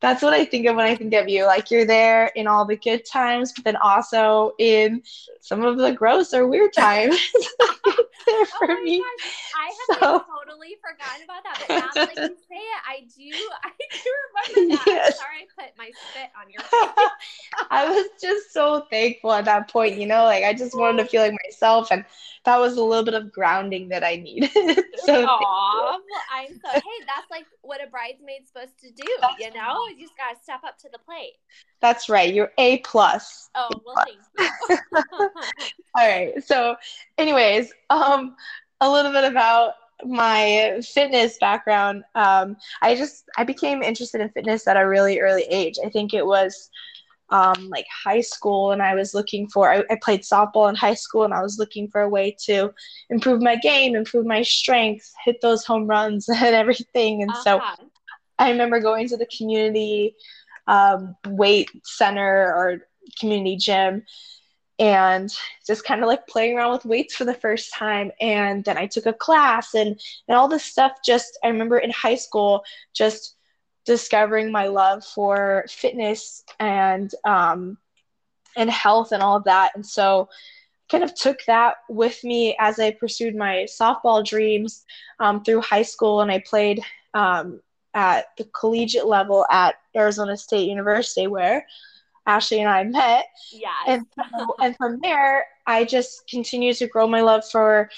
that's 0.00 0.23
what 0.23 0.35
I 0.35 0.45
think 0.45 0.66
of 0.66 0.76
when 0.76 0.87
I 0.87 0.95
think 0.95 1.14
of 1.14 1.28
you. 1.28 1.47
Like 1.47 1.71
you're 1.71 1.87
there 1.87 2.26
in 2.37 2.47
all 2.47 2.64
the 2.64 2.76
good 2.76 3.04
times, 3.06 3.52
but 3.52 3.64
then 3.64 3.76
also 3.76 4.52
in 4.59 5.02
some 5.40 5.64
of 5.64 5.78
the 5.78 5.92
gross 5.92 6.35
or 6.35 6.47
weird 6.47 6.73
times. 6.73 7.18
there 8.26 8.40
oh 8.40 8.47
for 8.59 8.71
oh 8.71 8.83
me. 8.83 8.99
Gosh. 8.99 9.33
I 9.55 9.66
have 9.66 9.99
so. 9.99 10.12
like, 10.12 10.23
totally 10.26 10.76
forgotten 10.83 11.25
about 11.25 11.43
that. 11.45 11.64
But 11.66 11.75
now 11.75 12.05
that 12.05 12.16
you 12.16 12.37
say 12.49 12.57
it, 12.57 12.81
I 12.87 13.00
do 13.16 13.31
I 13.64 13.73
do 13.93 14.11
remember 14.57 14.76
that. 14.76 14.87
Yes. 14.87 15.07
I'm 15.07 15.19
sorry 15.19 15.37
I 15.43 15.62
put 15.62 15.78
my 15.78 15.90
spit 16.11 16.31
on 16.40 16.50
your 16.50 16.62
face. 16.62 17.66
I 17.71 17.88
was 17.88 18.07
just 18.21 18.52
so 18.52 18.87
thankful 18.90 19.33
at 19.33 19.45
that 19.45 19.69
point, 19.69 19.97
you 19.97 20.07
know, 20.07 20.25
like 20.25 20.45
I 20.45 20.52
just 20.52 20.76
wanted 20.76 20.99
to 20.99 21.05
oh. 21.05 21.07
feel 21.09 21.23
like 21.23 21.35
myself 21.47 21.90
and 21.90 22.05
that 22.45 22.59
was 22.59 22.76
a 22.76 22.83
little 22.83 23.05
bit 23.05 23.14
of 23.14 23.33
grounding 23.33 23.88
that 23.88 24.05
I 24.05 24.16
needed. 24.16 24.50
so 24.52 25.26
Aww, 25.26 25.40
well, 25.40 26.00
I'm 26.33 26.55
so 26.55 26.71
hey, 26.73 27.05
that's 27.07 27.31
like 27.31 27.47
what 27.62 27.83
a 27.83 27.90
bridesmaid's 27.90 28.49
supposed 28.49 28.78
to 28.81 28.90
do, 28.90 29.05
you 29.38 29.52
know? 29.52 29.87
You 29.88 30.07
just 30.07 30.16
gotta 30.16 30.38
step 30.43 30.61
up 30.64 30.78
to 30.78 30.88
the 30.93 30.99
plate. 30.99 31.35
That's 31.80 32.09
right. 32.09 32.33
You're 32.33 32.52
A 32.59 32.78
plus. 32.78 33.50
Oh, 33.54 33.68
well, 33.85 34.04
thank 34.04 34.50
you. 34.71 34.78
All 35.99 36.09
right. 36.09 36.42
So, 36.45 36.76
anyways, 37.18 37.73
um, 37.90 38.35
a 38.80 38.90
little 38.90 39.12
bit 39.12 39.25
about 39.25 39.75
my 40.04 40.80
fitness 40.83 41.38
background. 41.38 42.04
Um, 42.14 42.56
I 42.83 42.95
just 42.95 43.25
I 43.37 43.45
became 43.45 43.83
interested 43.83 44.21
in 44.21 44.28
fitness 44.30 44.66
at 44.66 44.76
a 44.76 44.87
really 44.87 45.21
early 45.21 45.45
age. 45.45 45.76
I 45.85 45.88
think 45.88 46.12
it 46.12 46.26
was 46.26 46.71
um, 47.30 47.68
like 47.71 47.87
high 48.04 48.21
school 48.21 48.71
and 48.71 48.83
I 48.83 48.95
was 48.95 49.14
looking 49.14 49.49
for 49.49 49.73
I, 49.73 49.83
I, 49.90 49.99
played 50.00 50.23
softball 50.23 50.68
in 50.68 50.76
high 50.76 50.95
school 50.95 51.25
and 51.25 51.35
I 51.35 51.42
was 51.42 51.59
looking 51.59 51.88
for 51.88 52.02
a 52.02 52.09
way 52.09 52.37
to 52.45 52.73
improve 53.11 53.42
my 53.42 53.56
game, 53.56 53.97
improve 53.97 54.26
my 54.26 54.42
strength, 54.42 55.12
hit 55.25 55.40
those 55.40 55.64
home 55.64 55.88
runs 55.88 56.28
and 56.35 56.54
everything. 56.54 57.23
And 57.23 57.30
uh-huh. 57.33 57.42
so 57.42 57.87
I 58.38 58.50
remember 58.50 58.78
going 58.80 59.09
to 59.09 59.16
the 59.16 59.28
community 59.37 60.14
um, 60.66 61.16
weight 61.26 61.70
center 61.85 62.52
or 62.54 62.78
community 63.20 63.56
gym 63.56 64.02
and 64.78 65.35
just 65.66 65.85
kind 65.85 66.02
of 66.02 66.06
like 66.06 66.26
playing 66.26 66.56
around 66.56 66.73
with 66.73 66.85
weights 66.85 67.16
for 67.16 67.25
the 67.25 67.32
first 67.32 67.73
time 67.73 68.11
and 68.20 68.62
then 68.64 68.76
i 68.76 68.87
took 68.87 69.06
a 69.06 69.12
class 69.12 69.73
and 69.75 69.99
and 70.28 70.37
all 70.37 70.49
this 70.49 70.64
stuff 70.64 70.92
just 71.02 71.38
i 71.42 71.49
remember 71.49 71.78
in 71.78 71.90
high 71.90 72.14
school 72.14 72.62
just 72.94 73.37
discovering 73.87 74.50
my 74.50 74.66
love 74.66 75.02
for 75.04 75.64
fitness 75.68 76.44
and 76.61 77.11
um, 77.25 77.78
and 78.56 78.70
health 78.70 79.12
and 79.12 79.23
all 79.23 79.37
of 79.37 79.44
that. 79.44 79.73
And 79.75 79.87
so 79.87 80.28
kind 80.90 81.04
of 81.04 81.14
took 81.14 81.38
that 81.46 81.76
with 81.88 82.23
me 82.23 82.56
as 82.58 82.78
I 82.78 82.90
pursued 82.90 83.35
my 83.35 83.66
softball 83.68 84.25
dreams 84.25 84.85
um, 85.20 85.42
through 85.42 85.61
high 85.62 85.82
school, 85.82 86.20
and 86.20 86.30
I 86.30 86.42
played 86.44 86.80
um, 87.14 87.61
at 87.97 88.26
the 88.37 88.45
collegiate 88.45 89.07
level 89.07 89.47
at 89.50 89.75
Arizona 89.97 90.37
State 90.37 90.69
University, 90.69 91.26
where 91.26 91.67
Ashley 92.26 92.61
and 92.61 92.69
I 92.69 92.85
met. 92.85 93.25
Yeah. 93.50 93.71
And, 93.88 94.07
and 94.61 94.76
from 94.76 95.00
there, 95.03 95.47
I 95.67 95.85
just 95.85 96.29
continue 96.29 96.75
to 96.75 96.87
grow 96.87 97.09
my 97.09 97.23
love 97.23 97.49
for 97.50 97.88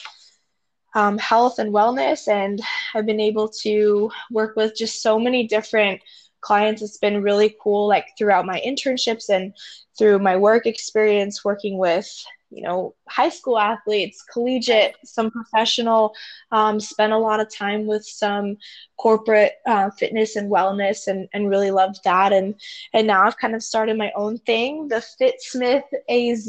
um, 0.95 1.19
health 1.19 1.59
and 1.59 1.75
wellness. 1.75 2.29
And 2.29 2.61
I've 2.95 3.07
been 3.07 3.21
able 3.21 3.49
to 3.63 4.11
work 4.31 4.55
with 4.55 4.77
just 4.77 5.03
so 5.03 5.19
many 5.19 5.49
different 5.49 6.01
clients. 6.43 6.81
It's 6.81 6.99
been 6.99 7.21
really 7.21 7.57
cool, 7.61 7.89
like 7.89 8.07
throughout 8.17 8.47
my 8.47 8.63
internships 8.65 9.29
and 9.29 9.53
through 9.99 10.21
my 10.21 10.37
work 10.37 10.65
experience 10.67 11.45
working 11.45 11.77
with 11.77 12.09
you 12.51 12.63
know 12.63 12.95
high 13.09 13.29
school 13.29 13.59
athletes 13.59 14.23
collegiate 14.33 14.97
some 15.05 15.31
professional 15.31 16.15
um, 16.53 16.81
spent 16.81 17.13
a 17.13 17.19
lot 17.19 17.41
of 17.41 17.55
time 17.55 17.87
with 17.87 18.05
some 18.05 18.57
corporate 18.97 19.55
uh, 19.67 19.91
fitness 19.91 20.37
and 20.37 20.51
wellness 20.51 21.07
and, 21.07 21.29
and 21.33 21.51
really 21.51 21.71
loved 21.71 22.01
that. 22.05 22.33
And 22.33 22.55
and 22.93 23.07
now 23.07 23.25
i've 23.25 23.39
kind 23.39 23.55
of 23.55 23.63
started 23.63 23.97
my 23.97 24.13
own 24.17 24.39
thing 24.39 24.89
the 24.89 25.05
fitsmith 25.21 25.85
az 26.09 26.49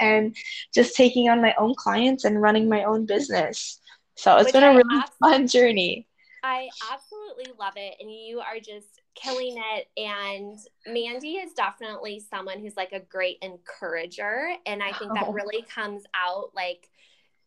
and 0.00 0.36
just 0.74 0.96
taking 0.96 1.28
on 1.28 1.40
my 1.40 1.54
own 1.58 1.74
clients 1.76 2.24
and 2.24 2.40
running 2.40 2.68
my 2.68 2.84
own 2.84 3.06
business. 3.06 3.80
So 4.16 4.36
it's 4.36 4.46
Which 4.46 4.54
been 4.54 4.64
a 4.64 4.74
really 4.74 5.04
fun 5.20 5.46
journey. 5.46 6.08
I 6.42 6.68
absolutely 6.92 7.52
love 7.58 7.74
it. 7.76 7.96
And 8.00 8.10
you 8.10 8.40
are 8.40 8.58
just 8.58 9.00
killing 9.16 9.56
it. 9.74 9.88
And 9.96 10.58
Mandi 10.86 11.36
is 11.36 11.52
definitely 11.52 12.20
someone 12.30 12.60
who's 12.60 12.76
like 12.76 12.92
a 12.92 13.00
great 13.00 13.38
encourager. 13.42 14.50
And 14.66 14.82
I 14.82 14.92
think 14.92 15.14
that 15.14 15.24
oh. 15.26 15.32
really 15.32 15.62
comes 15.62 16.04
out 16.14 16.50
like, 16.54 16.88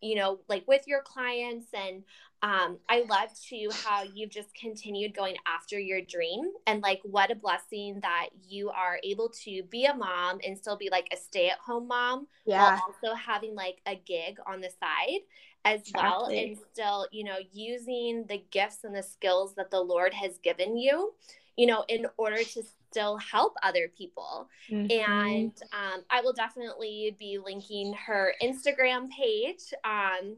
you 0.01 0.15
know, 0.15 0.39
like 0.49 0.67
with 0.67 0.88
your 0.88 1.01
clients. 1.01 1.67
And 1.73 2.03
um, 2.41 2.77
I 2.88 3.05
love 3.09 3.29
to 3.49 3.69
how 3.83 4.03
you've 4.03 4.29
just 4.29 4.53
continued 4.55 5.13
going 5.13 5.35
after 5.45 5.77
your 5.77 6.01
dream. 6.01 6.51
And 6.67 6.81
like, 6.81 7.01
what 7.03 7.31
a 7.31 7.35
blessing 7.35 7.99
that 8.01 8.29
you 8.47 8.69
are 8.69 8.99
able 9.03 9.29
to 9.43 9.63
be 9.63 9.85
a 9.85 9.93
mom 9.93 10.39
and 10.45 10.57
still 10.57 10.77
be 10.77 10.89
like 10.89 11.07
a 11.13 11.17
stay 11.17 11.49
at 11.49 11.59
home 11.59 11.88
mom 11.88 12.27
yeah. 12.45 12.63
while 12.63 12.81
also 12.88 13.15
having 13.15 13.55
like 13.55 13.81
a 13.85 13.95
gig 13.95 14.38
on 14.47 14.61
the 14.61 14.69
side 14.79 15.19
as 15.65 15.81
exactly. 15.81 16.01
well 16.01 16.25
and 16.27 16.57
still 16.71 17.07
you 17.11 17.23
know 17.23 17.35
using 17.51 18.25
the 18.29 18.41
gifts 18.49 18.85
and 18.85 18.95
the 18.95 19.03
skills 19.03 19.53
that 19.55 19.69
the 19.69 19.79
lord 19.79 20.13
has 20.13 20.38
given 20.38 20.77
you 20.77 21.13
you 21.60 21.66
know, 21.66 21.84
in 21.89 22.06
order 22.16 22.42
to 22.42 22.63
still 22.89 23.18
help 23.18 23.54
other 23.63 23.92
people. 23.98 24.48
Mm-hmm. 24.72 25.12
And 25.12 25.51
um, 25.74 26.04
I 26.10 26.22
will 26.22 26.32
definitely 26.32 27.18
be 27.20 27.38
linking 27.38 27.94
her 27.96 28.34
Instagram 28.42 29.10
page 29.10 29.74
um, 29.84 30.38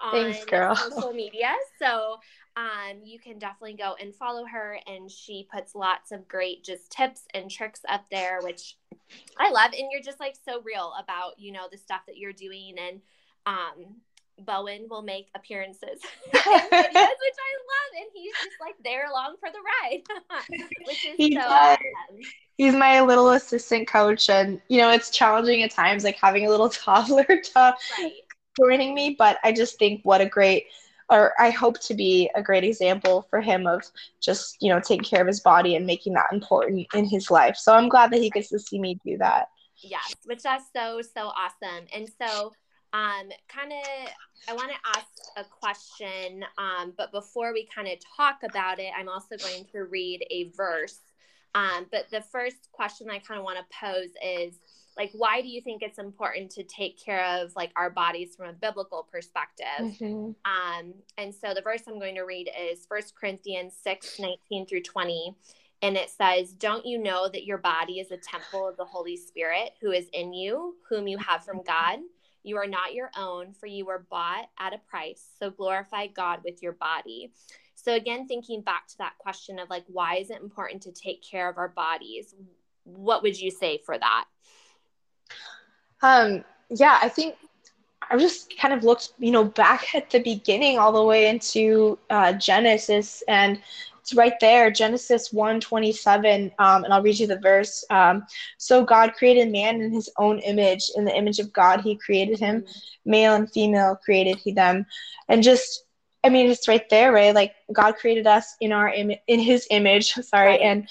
on 0.00 0.32
Thanks, 0.32 0.46
social 0.48 1.12
media. 1.12 1.50
So 1.80 2.18
um, 2.56 3.00
you 3.02 3.18
can 3.18 3.40
definitely 3.40 3.74
go 3.74 3.96
and 4.00 4.14
follow 4.14 4.44
her. 4.46 4.78
And 4.86 5.10
she 5.10 5.48
puts 5.52 5.74
lots 5.74 6.12
of 6.12 6.28
great 6.28 6.62
just 6.62 6.92
tips 6.92 7.22
and 7.34 7.50
tricks 7.50 7.80
up 7.88 8.04
there, 8.12 8.38
which 8.40 8.76
I 9.36 9.50
love. 9.50 9.72
And 9.76 9.88
you're 9.90 10.00
just 10.00 10.20
like 10.20 10.36
so 10.44 10.62
real 10.62 10.92
about, 10.96 11.40
you 11.40 11.50
know, 11.50 11.66
the 11.72 11.76
stuff 11.76 12.02
that 12.06 12.18
you're 12.18 12.32
doing. 12.32 12.76
And 12.78 13.00
um, 13.46 13.96
Bowen 14.38 14.86
will 14.88 15.02
make 15.02 15.28
appearances 15.34 16.00
videos, 16.34 16.62
which 16.70 16.92
I 16.92 17.52
love, 17.70 17.92
and 17.96 18.10
he's 18.14 18.32
just 18.34 18.56
like 18.60 18.74
there 18.84 19.08
along 19.08 19.36
for 19.40 19.50
the 19.50 19.58
ride, 19.58 20.02
which 20.86 21.04
is 21.04 21.16
he's 21.16 21.34
so 21.34 21.40
awesome. 21.40 21.78
He's 22.58 22.74
my 22.74 23.00
little 23.00 23.30
assistant 23.30 23.88
coach, 23.88 24.28
and 24.28 24.60
you 24.68 24.78
know 24.78 24.90
it's 24.90 25.10
challenging 25.10 25.62
at 25.62 25.70
times, 25.70 26.04
like 26.04 26.16
having 26.16 26.46
a 26.46 26.50
little 26.50 26.68
toddler 26.68 27.24
to 27.24 27.74
right. 27.98 28.12
joining 28.58 28.94
me. 28.94 29.16
But 29.18 29.38
I 29.44 29.52
just 29.52 29.78
think 29.78 30.00
what 30.04 30.20
a 30.20 30.26
great, 30.26 30.66
or 31.10 31.32
I 31.38 31.50
hope 31.50 31.80
to 31.80 31.94
be 31.94 32.30
a 32.34 32.42
great 32.42 32.64
example 32.64 33.26
for 33.30 33.40
him 33.40 33.66
of 33.66 33.82
just 34.20 34.56
you 34.60 34.72
know 34.72 34.80
taking 34.80 35.04
care 35.04 35.20
of 35.20 35.26
his 35.26 35.40
body 35.40 35.76
and 35.76 35.86
making 35.86 36.14
that 36.14 36.32
important 36.32 36.86
in 36.94 37.04
his 37.04 37.30
life. 37.30 37.56
So 37.56 37.74
I'm 37.74 37.88
glad 37.88 38.10
that 38.12 38.20
he 38.20 38.30
gets 38.30 38.48
to 38.50 38.58
see 38.58 38.78
me 38.78 38.98
do 39.04 39.18
that. 39.18 39.48
Yes, 39.78 40.14
which 40.24 40.42
that's 40.42 40.66
so 40.74 41.00
so 41.02 41.26
awesome, 41.28 41.86
and 41.94 42.08
so 42.20 42.52
um, 42.92 43.30
kind 43.48 43.72
of, 43.72 44.10
I 44.48 44.54
want 44.54 44.70
to 44.70 44.98
ask 44.98 45.06
a 45.36 45.44
question, 45.44 46.44
um, 46.58 46.92
but 46.96 47.10
before 47.12 47.52
we 47.52 47.66
kind 47.74 47.88
of 47.88 47.94
talk 48.16 48.40
about 48.48 48.78
it, 48.78 48.90
I'm 48.98 49.08
also 49.08 49.36
going 49.36 49.66
to 49.72 49.84
read 49.84 50.24
a 50.30 50.50
verse 50.56 51.00
Um, 51.54 51.86
but 51.90 52.10
the 52.10 52.22
first 52.22 52.70
question 52.72 53.10
I 53.10 53.18
kind 53.18 53.38
of 53.38 53.44
want 53.44 53.58
to 53.58 53.64
pose 53.78 54.10
is 54.24 54.58
like, 54.96 55.10
why 55.14 55.40
do 55.40 55.48
you 55.48 55.60
think 55.62 55.82
it's 55.82 55.98
important 55.98 56.50
to 56.52 56.64
take 56.64 57.02
care 57.02 57.24
of 57.24 57.52
like 57.56 57.72
our 57.76 57.90
bodies 57.90 58.36
from 58.36 58.48
a 58.48 58.52
biblical 58.52 59.06
perspective? 59.10 59.66
Mm-hmm. 59.80 60.32
Um, 60.44 60.94
and 61.18 61.34
so 61.34 61.54
the 61.54 61.62
verse 61.62 61.82
I'm 61.86 61.98
going 61.98 62.16
to 62.16 62.22
read 62.22 62.50
is 62.58 62.86
First 62.86 63.14
Corinthians 63.18 63.74
6 63.82 64.18
19 64.18 64.66
through 64.66 64.82
20. 64.82 65.34
And 65.82 65.96
it 65.96 66.10
says, 66.10 66.52
Don't 66.52 66.86
you 66.86 66.98
know 66.98 67.28
that 67.28 67.44
your 67.44 67.58
body 67.58 68.00
is 68.00 68.10
a 68.10 68.16
temple 68.16 68.68
of 68.68 68.76
the 68.76 68.84
Holy 68.84 69.16
Spirit 69.16 69.70
who 69.80 69.92
is 69.92 70.06
in 70.12 70.32
you, 70.32 70.76
whom 70.88 71.08
you 71.08 71.18
have 71.18 71.44
from 71.44 71.62
God? 71.66 71.98
You 72.42 72.56
are 72.56 72.66
not 72.66 72.94
your 72.94 73.10
own, 73.16 73.52
for 73.52 73.66
you 73.66 73.86
were 73.86 74.06
bought 74.10 74.46
at 74.58 74.74
a 74.74 74.78
price. 74.78 75.24
So 75.38 75.50
glorify 75.50 76.08
God 76.08 76.40
with 76.44 76.62
your 76.62 76.72
body. 76.72 77.32
So, 77.74 77.94
again, 77.94 78.28
thinking 78.28 78.60
back 78.60 78.86
to 78.88 78.98
that 78.98 79.18
question 79.18 79.58
of 79.58 79.68
like, 79.68 79.84
why 79.88 80.16
is 80.16 80.30
it 80.30 80.40
important 80.40 80.82
to 80.82 80.92
take 80.92 81.22
care 81.22 81.48
of 81.48 81.58
our 81.58 81.68
bodies? 81.68 82.34
What 82.84 83.22
would 83.22 83.40
you 83.40 83.50
say 83.50 83.78
for 83.78 83.98
that? 83.98 84.24
Um, 86.02 86.44
yeah, 86.70 86.98
I 87.02 87.08
think 87.08 87.36
I 88.10 88.16
just 88.18 88.56
kind 88.56 88.74
of 88.74 88.84
looked, 88.84 89.12
you 89.18 89.30
know, 89.30 89.44
back 89.44 89.94
at 89.94 90.10
the 90.10 90.20
beginning 90.20 90.78
all 90.78 90.92
the 90.92 91.02
way 91.02 91.28
into 91.28 91.98
uh, 92.10 92.32
Genesis, 92.32 93.22
and 93.28 93.60
it's 94.02 94.14
right 94.14 94.34
there, 94.40 94.68
Genesis 94.70 95.32
1 95.32 95.60
27. 95.60 96.50
Um, 96.58 96.82
and 96.84 96.92
I'll 96.92 97.02
read 97.02 97.20
you 97.20 97.28
the 97.28 97.38
verse. 97.38 97.84
Um, 97.88 98.26
so 98.58 98.84
God 98.84 99.14
created 99.14 99.52
man 99.52 99.80
in 99.80 99.92
his 99.92 100.10
own 100.18 100.40
image. 100.40 100.90
In 100.96 101.04
the 101.04 101.16
image 101.16 101.38
of 101.38 101.52
God, 101.52 101.82
he 101.82 101.96
created 101.96 102.40
him. 102.40 102.64
Male 103.04 103.34
and 103.34 103.50
female 103.50 103.96
created 104.04 104.38
he 104.38 104.52
them. 104.52 104.86
And 105.28 105.40
just, 105.40 105.84
I 106.24 106.30
mean, 106.30 106.50
it's 106.50 106.66
right 106.66 106.88
there, 106.90 107.12
right? 107.12 107.32
Like 107.32 107.54
God 107.72 107.94
created 107.94 108.26
us 108.26 108.56
in 108.60 108.72
our 108.72 108.92
Im- 108.92 109.18
in 109.28 109.38
his 109.38 109.68
image, 109.70 110.12
sorry, 110.22 110.48
right. 110.48 110.60
and 110.60 110.88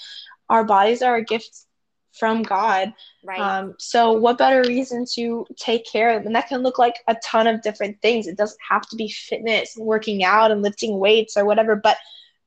our 0.48 0.64
bodies 0.64 1.02
are 1.02 1.16
a 1.16 1.24
gift 1.24 1.66
from 2.12 2.42
God. 2.42 2.94
Right. 3.24 3.40
Um, 3.40 3.74
so 3.78 4.12
what 4.12 4.38
better 4.38 4.62
reason 4.62 5.04
to 5.14 5.46
take 5.58 5.84
care 5.84 6.16
of? 6.16 6.24
And 6.24 6.34
that 6.34 6.48
can 6.48 6.62
look 6.62 6.78
like 6.78 6.96
a 7.08 7.16
ton 7.22 7.46
of 7.46 7.60
different 7.60 8.00
things. 8.00 8.26
It 8.26 8.38
doesn't 8.38 8.58
have 8.66 8.88
to 8.88 8.96
be 8.96 9.10
fitness, 9.10 9.74
working 9.76 10.24
out, 10.24 10.50
and 10.50 10.62
lifting 10.62 10.98
weights 10.98 11.36
or 11.36 11.44
whatever, 11.44 11.76
but 11.76 11.98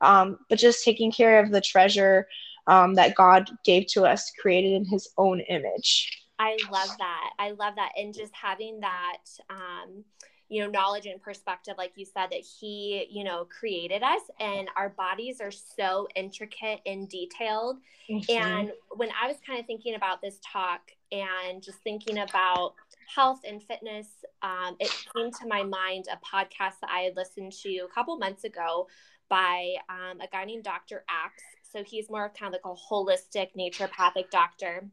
um, 0.06 0.40
but 0.50 0.60
just 0.60 0.84
taking 0.84 1.12
care 1.12 1.40
of 1.44 1.52
the 1.52 1.62
treasure 1.62 2.28
um, 2.68 2.96
that 2.96 3.16
God 3.16 3.50
gave 3.64 3.88
to 3.88 4.06
us, 4.06 4.32
created 4.40 4.74
in 4.74 4.86
His 4.86 5.10
own 5.18 5.40
image. 5.42 6.24
I 6.40 6.58
love 6.72 6.90
that. 6.98 7.30
I 7.40 7.52
love 7.52 7.76
that, 7.76 7.92
and 7.98 8.14
just 8.14 8.34
having 8.34 8.80
that. 8.82 9.22
Um, 9.50 10.04
you 10.50 10.62
know 10.62 10.70
knowledge 10.70 11.06
and 11.06 11.22
perspective 11.22 11.74
like 11.78 11.94
you 11.96 12.06
said 12.06 12.28
that 12.28 12.44
he 12.60 13.08
you 13.10 13.24
know 13.24 13.46
created 13.46 14.04
us 14.04 14.22
and 14.40 14.68
our 14.76 14.90
bodies 14.90 15.42
are 15.42 15.52
so 15.52 16.08
intricate 16.16 16.82
and 16.86 17.10
detailed 17.10 17.78
mm-hmm. 18.10 18.32
and 18.32 18.72
when 18.96 19.10
i 19.22 19.28
was 19.28 19.38
kind 19.46 19.60
of 19.60 19.66
thinking 19.66 19.96
about 19.96 20.22
this 20.22 20.40
talk 20.46 20.82
and 21.12 21.64
just 21.64 21.80
thinking 21.80 22.20
about 22.20 22.74
health 23.14 23.42
and 23.48 23.62
fitness 23.64 24.08
um, 24.42 24.76
it 24.80 24.92
came 25.16 25.32
to 25.32 25.48
my 25.48 25.64
mind 25.64 26.06
a 26.12 26.18
podcast 26.18 26.80
that 26.82 26.90
i 26.92 27.00
had 27.00 27.16
listened 27.16 27.52
to 27.52 27.78
a 27.80 27.88
couple 27.88 28.18
months 28.18 28.44
ago 28.44 28.88
by 29.30 29.76
um, 29.90 30.22
a 30.22 30.28
guy 30.32 30.46
named 30.46 30.64
Dr. 30.64 31.04
Axe. 31.10 31.44
So 31.64 31.84
he's 31.84 32.10
more 32.10 32.26
of 32.26 32.34
kind 32.34 32.54
of 32.54 32.60
like 32.64 32.74
a 32.74 32.94
holistic 32.94 33.50
naturopathic 33.58 34.30
doctor. 34.30 34.88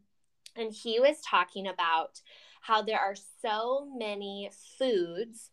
And 0.57 0.73
he 0.73 1.01
was 1.01 1.21
talking 1.29 1.67
about 1.67 2.21
how 2.61 2.83
there 2.83 2.99
are 2.99 3.15
so 3.41 3.89
many 3.97 4.51
foods 4.79 5.51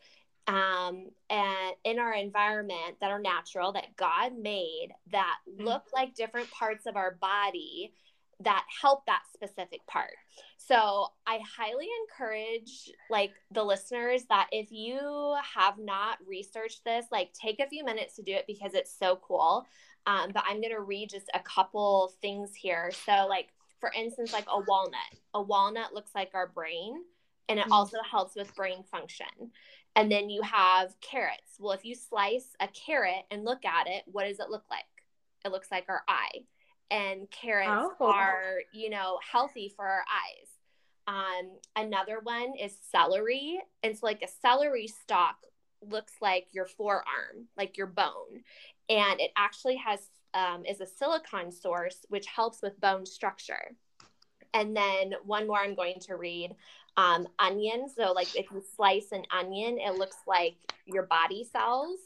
um, 0.47 1.09
and 1.29 1.75
in 1.83 1.99
our 1.99 2.13
environment 2.13 2.97
that 3.01 3.11
are 3.11 3.21
natural 3.21 3.71
that 3.73 3.95
God 3.95 4.33
made 4.37 4.89
that 5.11 5.37
mm. 5.47 5.63
look 5.63 5.83
like 5.93 6.15
different 6.15 6.49
parts 6.49 6.87
of 6.87 6.95
our 6.95 7.15
body 7.21 7.93
that 8.41 8.65
help 8.81 9.05
that 9.05 9.23
specific 9.33 9.85
part. 9.87 10.13
So 10.57 11.07
I 11.27 11.39
highly 11.57 11.87
encourage 12.03 12.89
like 13.09 13.31
the 13.51 13.63
listeners 13.63 14.23
that 14.29 14.47
if 14.51 14.71
you 14.71 15.35
have 15.55 15.77
not 15.77 16.19
researched 16.25 16.85
this, 16.85 17.05
like 17.11 17.33
take 17.33 17.59
a 17.59 17.67
few 17.67 17.83
minutes 17.83 18.15
to 18.15 18.23
do 18.23 18.33
it 18.33 18.45
because 18.47 18.73
it's 18.73 18.95
so 18.97 19.19
cool. 19.21 19.65
Um, 20.05 20.31
but 20.33 20.43
I'm 20.47 20.61
gonna 20.61 20.79
read 20.79 21.09
just 21.09 21.29
a 21.33 21.39
couple 21.39 22.13
things 22.21 22.55
here. 22.55 22.91
So 23.05 23.27
like 23.27 23.49
for 23.79 23.91
instance, 23.95 24.33
like 24.33 24.47
a 24.47 24.59
walnut. 24.67 24.99
A 25.33 25.41
walnut 25.41 25.93
looks 25.93 26.11
like 26.15 26.31
our 26.33 26.47
brain 26.47 27.03
and 27.49 27.59
it 27.59 27.63
mm-hmm. 27.63 27.73
also 27.73 27.97
helps 28.09 28.35
with 28.35 28.55
brain 28.55 28.83
function. 28.89 29.51
And 29.95 30.11
then 30.11 30.29
you 30.29 30.41
have 30.43 30.93
carrots. 31.01 31.57
Well, 31.59 31.73
if 31.73 31.83
you 31.83 31.95
slice 31.95 32.55
a 32.59 32.67
carrot 32.67 33.25
and 33.31 33.43
look 33.43 33.65
at 33.65 33.87
it, 33.87 34.03
what 34.05 34.25
does 34.25 34.39
it 34.39 34.49
look 34.49 34.63
like? 34.69 34.83
It 35.43 35.51
looks 35.51 35.71
like 35.71 35.85
our 35.89 36.03
eye 36.07 36.43
and 36.91 37.29
carrots 37.31 37.93
oh. 37.99 38.05
are 38.05 38.61
you 38.73 38.89
know 38.89 39.19
healthy 39.31 39.71
for 39.75 39.85
our 39.85 40.03
eyes. 40.03 40.47
Um, 41.07 41.57
another 41.75 42.19
one 42.21 42.53
is 42.59 42.77
celery. 42.91 43.59
It's 43.81 44.01
so 44.01 44.05
like 44.05 44.21
a 44.21 44.27
celery 44.41 44.87
stalk 44.87 45.37
looks 45.81 46.13
like 46.21 46.47
your 46.51 46.65
forearm 46.65 47.47
like 47.57 47.77
your 47.77 47.87
bone. 47.87 48.43
And 48.89 49.19
it 49.19 49.31
actually 49.37 49.77
has 49.77 49.99
um, 50.33 50.65
is 50.65 50.81
a 50.81 50.85
silicon 50.85 51.51
source 51.51 51.97
which 52.09 52.27
helps 52.27 52.61
with 52.61 52.79
bone 52.79 53.05
structure. 53.05 53.75
And 54.53 54.75
then 54.75 55.13
one 55.25 55.47
more 55.47 55.59
i'm 55.59 55.75
going 55.75 55.99
to 56.01 56.15
read. 56.15 56.55
Um, 56.97 57.27
onion 57.37 57.87
so 57.87 58.11
like 58.11 58.35
if 58.35 58.51
you 58.51 58.61
slice 58.75 59.11
an 59.13 59.23
onion 59.31 59.77
it 59.79 59.95
looks 59.95 60.17
like 60.27 60.55
your 60.85 61.03
body 61.03 61.47
cells 61.49 61.99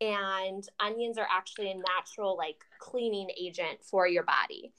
and 0.00 0.66
onions 0.78 1.18
are 1.18 1.26
actually 1.30 1.70
a 1.70 1.74
natural 1.74 2.36
like 2.36 2.64
cleaning 2.78 3.28
agent 3.38 3.82
for 3.82 4.06
your 4.06 4.22
body. 4.22 4.72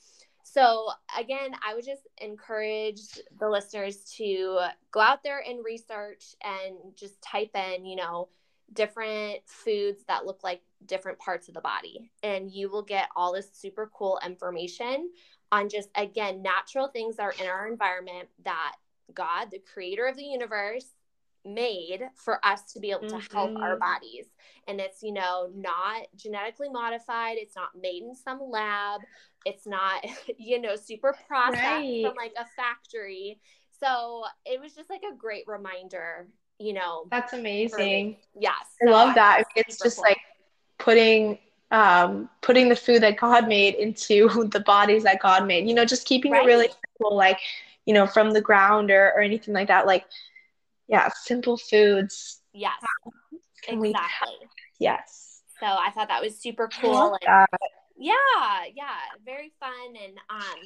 So 0.44 0.90
again, 1.18 1.52
I 1.66 1.76
would 1.76 1.86
just 1.86 2.08
encourage 2.18 3.02
the 3.40 3.48
listeners 3.50 4.04
to 4.18 4.60
go 4.92 5.00
out 5.00 5.24
there 5.24 5.42
and 5.48 5.64
research 5.64 6.36
and 6.44 6.76
just 6.96 7.22
type 7.22 7.52
in, 7.56 7.86
you 7.86 7.96
know, 7.96 8.28
different 8.74 9.40
foods 9.46 10.04
that 10.08 10.26
look 10.26 10.44
like 10.44 10.62
different 10.86 11.20
parts 11.20 11.48
of 11.48 11.54
the 11.54 11.62
body 11.62 12.10
and 12.24 12.50
you 12.52 12.70
will 12.70 12.82
get 12.82 13.10
all 13.16 13.34
this 13.34 13.50
super 13.54 13.92
cool 13.94 14.20
information 14.26 15.10
on 15.52 15.68
just 15.68 15.90
again 15.96 16.42
natural 16.42 16.88
things 16.88 17.18
that 17.18 17.24
are 17.24 17.36
in 17.42 17.48
our 17.48 17.68
environment 17.68 18.30
that 18.46 18.76
God, 19.14 19.52
the 19.52 19.60
creator 19.60 20.06
of 20.06 20.16
the 20.16 20.24
universe, 20.24 20.88
made 21.45 22.01
for 22.15 22.43
us 22.45 22.73
to 22.73 22.80
be 22.80 22.91
able 22.91 23.01
to 23.01 23.15
mm-hmm. 23.15 23.36
help 23.36 23.58
our 23.58 23.71
mm-hmm. 23.71 23.80
bodies. 23.80 24.25
And 24.67 24.80
it's, 24.80 25.01
you 25.01 25.13
know, 25.13 25.49
not 25.56 26.08
genetically 26.15 26.69
modified, 26.69 27.38
it's 27.38 27.56
not 27.56 27.69
made 27.80 28.04
in 28.04 28.15
some 28.15 28.39
lab, 28.41 29.01
it's 29.45 29.65
not, 29.65 30.06
you 30.38 30.62
know, 30.62 30.75
super 30.75 31.15
processed 31.27 31.63
right. 31.63 32.06
from 32.06 32.15
like 32.15 32.34
a 32.38 32.45
factory. 32.56 33.39
So 33.80 34.23
it 34.45 34.62
was 34.62 34.73
just 34.73 34.89
like 34.89 35.01
a 35.12 35.15
great 35.15 35.45
reminder, 35.47 36.27
you 36.60 36.73
know. 36.73 37.06
That's 37.10 37.34
amazing. 37.34 38.17
Yes. 38.39 38.54
I 38.82 38.86
so 38.86 38.91
love 38.91 39.15
that. 39.15 39.43
It's 39.56 39.80
just 39.80 39.97
cool. 39.97 40.04
like 40.04 40.19
putting 40.77 41.39
um, 41.71 42.30
putting 42.41 42.67
the 42.67 42.75
food 42.75 43.01
that 43.01 43.17
God 43.17 43.47
made 43.47 43.75
into 43.75 44.27
the 44.51 44.60
bodies 44.60 45.04
that 45.04 45.21
God 45.21 45.47
made. 45.47 45.67
You 45.67 45.73
know, 45.73 45.86
just 45.86 46.06
keeping 46.06 46.34
right. 46.34 46.43
it 46.43 46.45
really 46.45 46.67
simple, 46.67 47.15
like 47.15 47.39
you 47.86 47.93
know, 47.93 48.06
from 48.06 48.32
the 48.32 48.41
ground 48.41 48.91
or, 48.91 49.12
or 49.15 49.21
anything 49.21 49.54
like 49.54 49.67
that. 49.69 49.88
Like 49.88 50.06
yeah, 50.91 51.10
simple 51.23 51.56
foods. 51.56 52.41
Yes, 52.54 52.73
Can 53.63 53.84
exactly. 53.84 54.36
Yes. 54.77 55.41
So 55.60 55.65
I 55.65 55.89
thought 55.91 56.10
that 56.10 56.21
was 56.21 56.38
super 56.38 56.67
cool. 56.67 57.17
And, 57.25 57.47
yeah, 57.97 58.13
yeah, 58.75 58.97
very 59.23 59.54
fun. 59.60 59.95
And 60.04 60.17
um, 60.30 60.60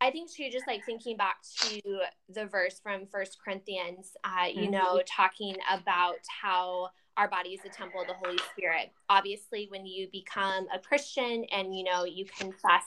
I 0.00 0.10
think 0.10 0.32
too, 0.32 0.48
just 0.50 0.66
like 0.66 0.84
thinking 0.84 1.16
back 1.16 1.36
to 1.60 1.80
the 2.28 2.46
verse 2.46 2.80
from 2.82 3.06
First 3.06 3.38
Corinthians, 3.42 4.16
uh, 4.24 4.46
you 4.46 4.62
mm-hmm. 4.62 4.72
know, 4.72 5.02
talking 5.06 5.54
about 5.72 6.18
how 6.42 6.88
our 7.16 7.28
body 7.28 7.50
is 7.50 7.60
a 7.64 7.68
temple 7.68 8.00
of 8.00 8.08
the 8.08 8.14
Holy 8.14 8.38
Spirit. 8.52 8.90
Obviously, 9.08 9.68
when 9.70 9.86
you 9.86 10.08
become 10.10 10.66
a 10.74 10.78
Christian 10.80 11.44
and 11.52 11.72
you 11.72 11.84
know 11.84 12.04
you 12.04 12.24
confess 12.24 12.84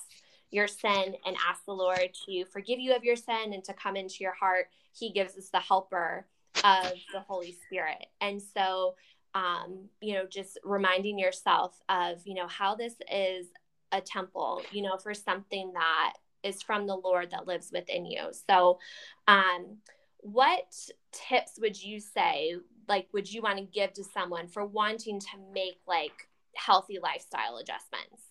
your 0.50 0.68
sin 0.68 1.16
and 1.26 1.38
ask 1.48 1.64
the 1.66 1.74
Lord 1.74 2.10
to 2.26 2.44
forgive 2.52 2.80
you 2.80 2.94
of 2.94 3.06
your 3.06 3.16
sin 3.16 3.54
and 3.54 3.64
to 3.64 3.74
come 3.74 3.96
into 3.96 4.18
your 4.20 4.34
heart, 4.34 4.68
He 4.94 5.12
gives 5.12 5.38
us 5.38 5.50
the 5.50 5.60
helper 5.60 6.26
of 6.64 6.94
the 7.14 7.20
Holy 7.28 7.58
Spirit. 7.66 8.06
And 8.20 8.42
so, 8.42 8.96
um, 9.34 9.90
you 10.02 10.14
know, 10.14 10.26
just 10.26 10.60
reminding 10.64 11.18
yourself 11.18 11.80
of, 11.90 12.20
you 12.26 12.34
know, 12.34 12.48
how 12.48 12.76
this 12.76 12.96
is 13.12 13.48
a 13.92 14.02
temple, 14.02 14.62
you 14.72 14.82
know, 14.82 14.98
for 14.98 15.14
something 15.14 15.72
that 15.74 16.14
is 16.44 16.62
from 16.62 16.88
the 16.88 16.96
Lord 16.96 17.32
that 17.32 17.48
lives 17.48 17.70
within 17.72 18.06
you. 18.06 18.30
So, 18.50 18.80
um, 19.28 19.78
what 20.20 20.74
tips 21.12 21.54
would 21.60 21.82
you 21.82 22.00
say, 22.00 22.56
like, 22.88 23.08
would 23.14 23.32
you 23.32 23.42
want 23.42 23.58
to 23.58 23.64
give 23.64 23.94
to 23.94 24.04
someone 24.04 24.48
for 24.48 24.66
wanting 24.66 25.20
to 25.20 25.28
make 25.54 25.80
like 25.88 26.28
healthy 26.56 27.00
lifestyle 27.02 27.58
adjustments? 27.58 28.24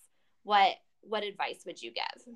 What 0.45 0.77
what 1.03 1.25
advice 1.25 1.63
would 1.67 1.83
you 1.83 1.93
give? 1.93 2.35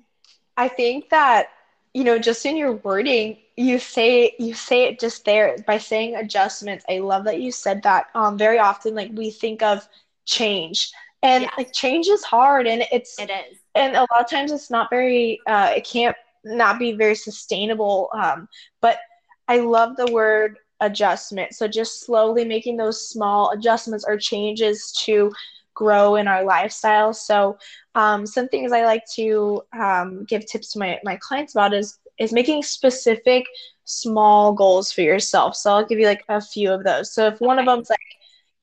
I 0.57 0.67
think 0.67 1.09
that 1.09 1.49
you 1.95 2.05
know 2.05 2.19
just 2.19 2.45
in 2.45 2.57
your 2.57 2.73
wording 2.73 3.37
you 3.57 3.79
say 3.79 4.35
you 4.39 4.55
say 4.55 4.85
it 4.89 4.99
just 5.01 5.25
there 5.25 5.57
by 5.67 5.79
saying 5.79 6.15
adjustments 6.15 6.85
i 6.89 6.99
love 6.99 7.25
that 7.25 7.41
you 7.41 7.51
said 7.51 7.83
that 7.83 8.07
um 8.15 8.37
very 8.37 8.59
often 8.59 8.95
like 8.95 9.11
we 9.15 9.31
think 9.31 9.63
of 9.63 9.89
change 10.25 10.91
And 11.23 11.45
yes. 11.45 11.53
like 11.57 11.73
change 11.73 12.07
is 12.07 12.23
hard 12.23 12.67
and 12.67 12.83
it's 12.91 13.19
it 13.19 13.31
is. 13.31 13.59
And 13.75 13.95
a 13.95 14.01
lot 14.01 14.21
of 14.21 14.29
times 14.29 14.51
it's 14.51 14.71
not 14.71 14.89
very 14.91 15.39
uh 15.47 15.73
it 15.75 15.87
can't 15.87 16.17
not 16.45 16.79
be 16.79 16.93
very 16.93 17.15
sustainable. 17.15 18.09
Um 18.13 18.47
but 18.81 18.99
I 19.47 19.59
love 19.59 19.97
the 19.97 20.11
word 20.11 20.57
adjustment. 20.81 21.53
So 21.53 21.67
just 21.67 22.05
slowly 22.05 22.45
making 22.45 22.77
those 22.77 23.09
small 23.09 23.51
adjustments 23.51 24.05
or 24.07 24.17
changes 24.17 24.91
to 25.05 25.31
grow 25.75 26.15
in 26.15 26.27
our 26.27 26.43
lifestyle. 26.43 27.13
So 27.13 27.57
um, 27.93 28.25
some 28.25 28.47
things 28.47 28.71
I 28.71 28.85
like 28.85 29.03
to 29.15 29.61
um, 29.79 30.25
give 30.25 30.45
tips 30.45 30.73
to 30.73 30.79
my, 30.79 30.99
my 31.03 31.17
clients 31.17 31.53
about 31.53 31.73
is 31.73 31.99
is 32.17 32.31
making 32.31 32.63
specific 32.63 33.45
small 33.83 34.53
goals 34.53 34.91
for 34.91 35.01
yourself. 35.01 35.55
So 35.55 35.71
I'll 35.71 35.85
give 35.85 35.99
you 35.99 36.07
like 36.07 36.23
a 36.29 36.39
few 36.41 36.71
of 36.71 36.85
those. 36.85 37.13
So 37.13 37.27
if 37.27 37.41
one 37.41 37.59
of 37.59 37.65
them's 37.65 37.89
like, 37.89 37.99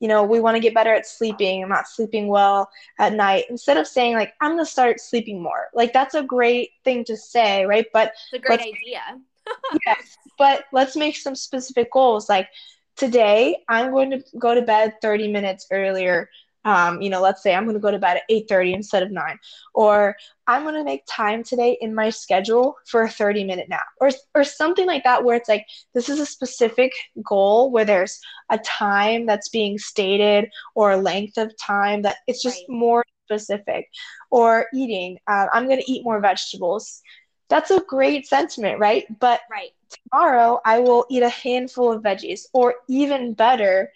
you 0.01 0.09
know, 0.09 0.25
we 0.25 0.41
want 0.41 0.57
to 0.57 0.61
get 0.61 0.75
better 0.75 0.93
at 0.93 1.07
sleeping. 1.07 1.63
I'm 1.63 1.69
not 1.69 1.87
sleeping 1.87 2.29
well 2.29 2.71
at 2.99 3.13
night. 3.13 3.45
Instead 3.51 3.77
of 3.77 3.87
saying 3.87 4.15
like, 4.15 4.33
I'm 4.41 4.53
gonna 4.53 4.65
start 4.65 5.01
sleeping 5.01 5.41
more. 5.43 5.69
Like 5.75 5.93
that's 5.93 6.15
a 6.15 6.23
great 6.23 6.71
thing 6.83 7.05
to 7.05 7.17
say, 7.17 7.67
right? 7.67 7.87
But 7.93 8.13
it's 8.33 8.43
a 8.43 8.47
great 8.47 8.61
idea. 8.61 9.03
yes, 9.87 10.17
but 10.39 10.65
let's 10.73 10.97
make 10.97 11.17
some 11.17 11.37
specific 11.37 11.93
goals. 11.93 12.29
Like 12.29 12.49
today, 12.97 13.59
I'm 13.69 13.91
going 13.91 14.11
to 14.11 14.23
go 14.39 14.55
to 14.55 14.63
bed 14.63 14.95
30 15.01 15.31
minutes 15.31 15.67
earlier 15.71 16.29
um, 16.65 17.03
you 17.03 17.11
know, 17.11 17.21
let's 17.21 17.43
say 17.43 17.55
I'm 17.55 17.65
going 17.65 17.75
to 17.75 17.81
go 17.81 17.91
to 17.91 17.99
bed 17.99 18.19
at 18.19 18.23
8:30 18.31 18.75
instead 18.75 19.03
of 19.03 19.11
9, 19.11 19.39
or 19.75 20.17
I'm 20.47 20.63
going 20.63 20.75
to 20.75 20.85
make 20.85 21.03
time 21.09 21.43
today 21.43 21.77
in 21.81 21.95
my 21.95 22.11
schedule 22.11 22.77
for 22.87 23.03
a 23.03 23.11
30 23.11 23.45
minute 23.45 23.69
nap, 23.69 23.85
or 24.01 24.11
or 24.35 24.45
something 24.45 24.87
like 24.87 25.05
that, 25.05 25.25
where 25.25 25.37
it's 25.37 25.49
like 25.49 25.67
this 25.95 26.09
is 26.09 26.21
a 26.21 26.27
specific 26.27 26.93
goal 27.25 27.71
where 27.71 27.85
there's 27.85 28.21
a 28.51 28.59
time 28.59 29.27
that's 29.27 29.49
being 29.49 29.79
stated 29.79 30.49
or 30.75 30.93
a 30.93 30.97
length 30.97 31.37
of 31.39 31.53
time 31.59 32.03
that 32.03 32.17
it's 32.27 32.43
just 32.43 32.59
right. 32.69 32.77
more 32.77 33.05
specific, 33.27 33.89
or 34.31 34.67
eating. 34.75 35.19
Uh, 35.27 35.47
I'm 35.53 35.67
going 35.67 35.81
to 35.81 35.91
eat 35.91 36.05
more 36.05 36.21
vegetables. 36.21 37.03
That's 37.49 37.71
a 37.71 37.81
great 37.81 38.27
sentiment, 38.27 38.79
right? 38.79 39.05
But 39.19 39.41
right. 39.51 39.71
tomorrow 40.11 40.61
I 40.65 40.79
will 40.79 41.07
eat 41.11 41.23
a 41.23 41.29
handful 41.29 41.93
of 41.93 42.03
veggies, 42.03 42.43
or 42.53 42.75
even 42.89 43.35
better. 43.35 43.91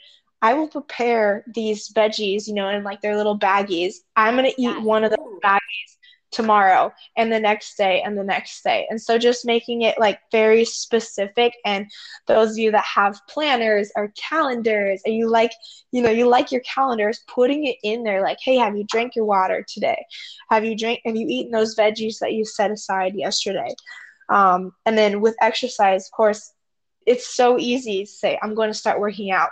I 0.47 0.55
will 0.55 0.69
prepare 0.69 1.43
these 1.53 1.89
veggies, 1.89 2.47
you 2.47 2.55
know, 2.55 2.69
in 2.69 2.85
like 2.85 3.01
their 3.01 3.17
little 3.17 3.37
baggies. 3.37 3.95
I'm 4.15 4.37
gonna 4.37 4.51
eat 4.51 4.55
yes. 4.59 4.85
one 4.85 5.03
of 5.03 5.11
those 5.11 5.41
baggies 5.43 5.97
tomorrow 6.31 6.93
and 7.17 7.33
the 7.33 7.41
next 7.41 7.77
day 7.77 8.01
and 8.03 8.17
the 8.17 8.23
next 8.23 8.63
day. 8.63 8.87
And 8.89 9.03
so 9.03 9.19
just 9.19 9.45
making 9.45 9.83
it 9.83 9.99
like 9.99 10.21
very 10.31 10.65
specific 10.65 11.53
and 11.65 11.91
those 12.29 12.53
of 12.53 12.59
you 12.59 12.71
that 12.71 12.85
have 12.85 13.19
planners 13.29 13.91
or 13.97 14.13
calendars 14.17 15.03
and 15.05 15.17
you 15.17 15.29
like, 15.29 15.51
you 15.91 16.01
know, 16.01 16.11
you 16.11 16.29
like 16.29 16.53
your 16.53 16.61
calendars, 16.61 17.25
putting 17.27 17.67
it 17.67 17.79
in 17.83 18.05
there 18.05 18.23
like, 18.23 18.39
hey, 18.41 18.55
have 18.55 18.77
you 18.77 18.85
drank 18.85 19.17
your 19.17 19.25
water 19.25 19.67
today? 19.69 20.01
Have 20.51 20.65
you 20.65 20.77
drank 20.77 21.01
have 21.05 21.17
you 21.17 21.27
eaten 21.29 21.51
those 21.51 21.75
veggies 21.75 22.21
that 22.21 22.35
you 22.35 22.45
set 22.45 22.71
aside 22.71 23.17
yesterday? 23.17 23.75
Um, 24.29 24.71
and 24.85 24.97
then 24.97 25.21
with 25.21 25.35
exercise, 25.41 26.07
of 26.07 26.13
course, 26.13 26.53
it's 27.07 27.29
so 27.29 27.59
easy 27.59 28.05
to 28.05 28.11
say, 28.11 28.39
I'm 28.43 28.55
going 28.55 28.71
to 28.71 28.75
start 28.75 29.01
working 29.01 29.31
out. 29.31 29.51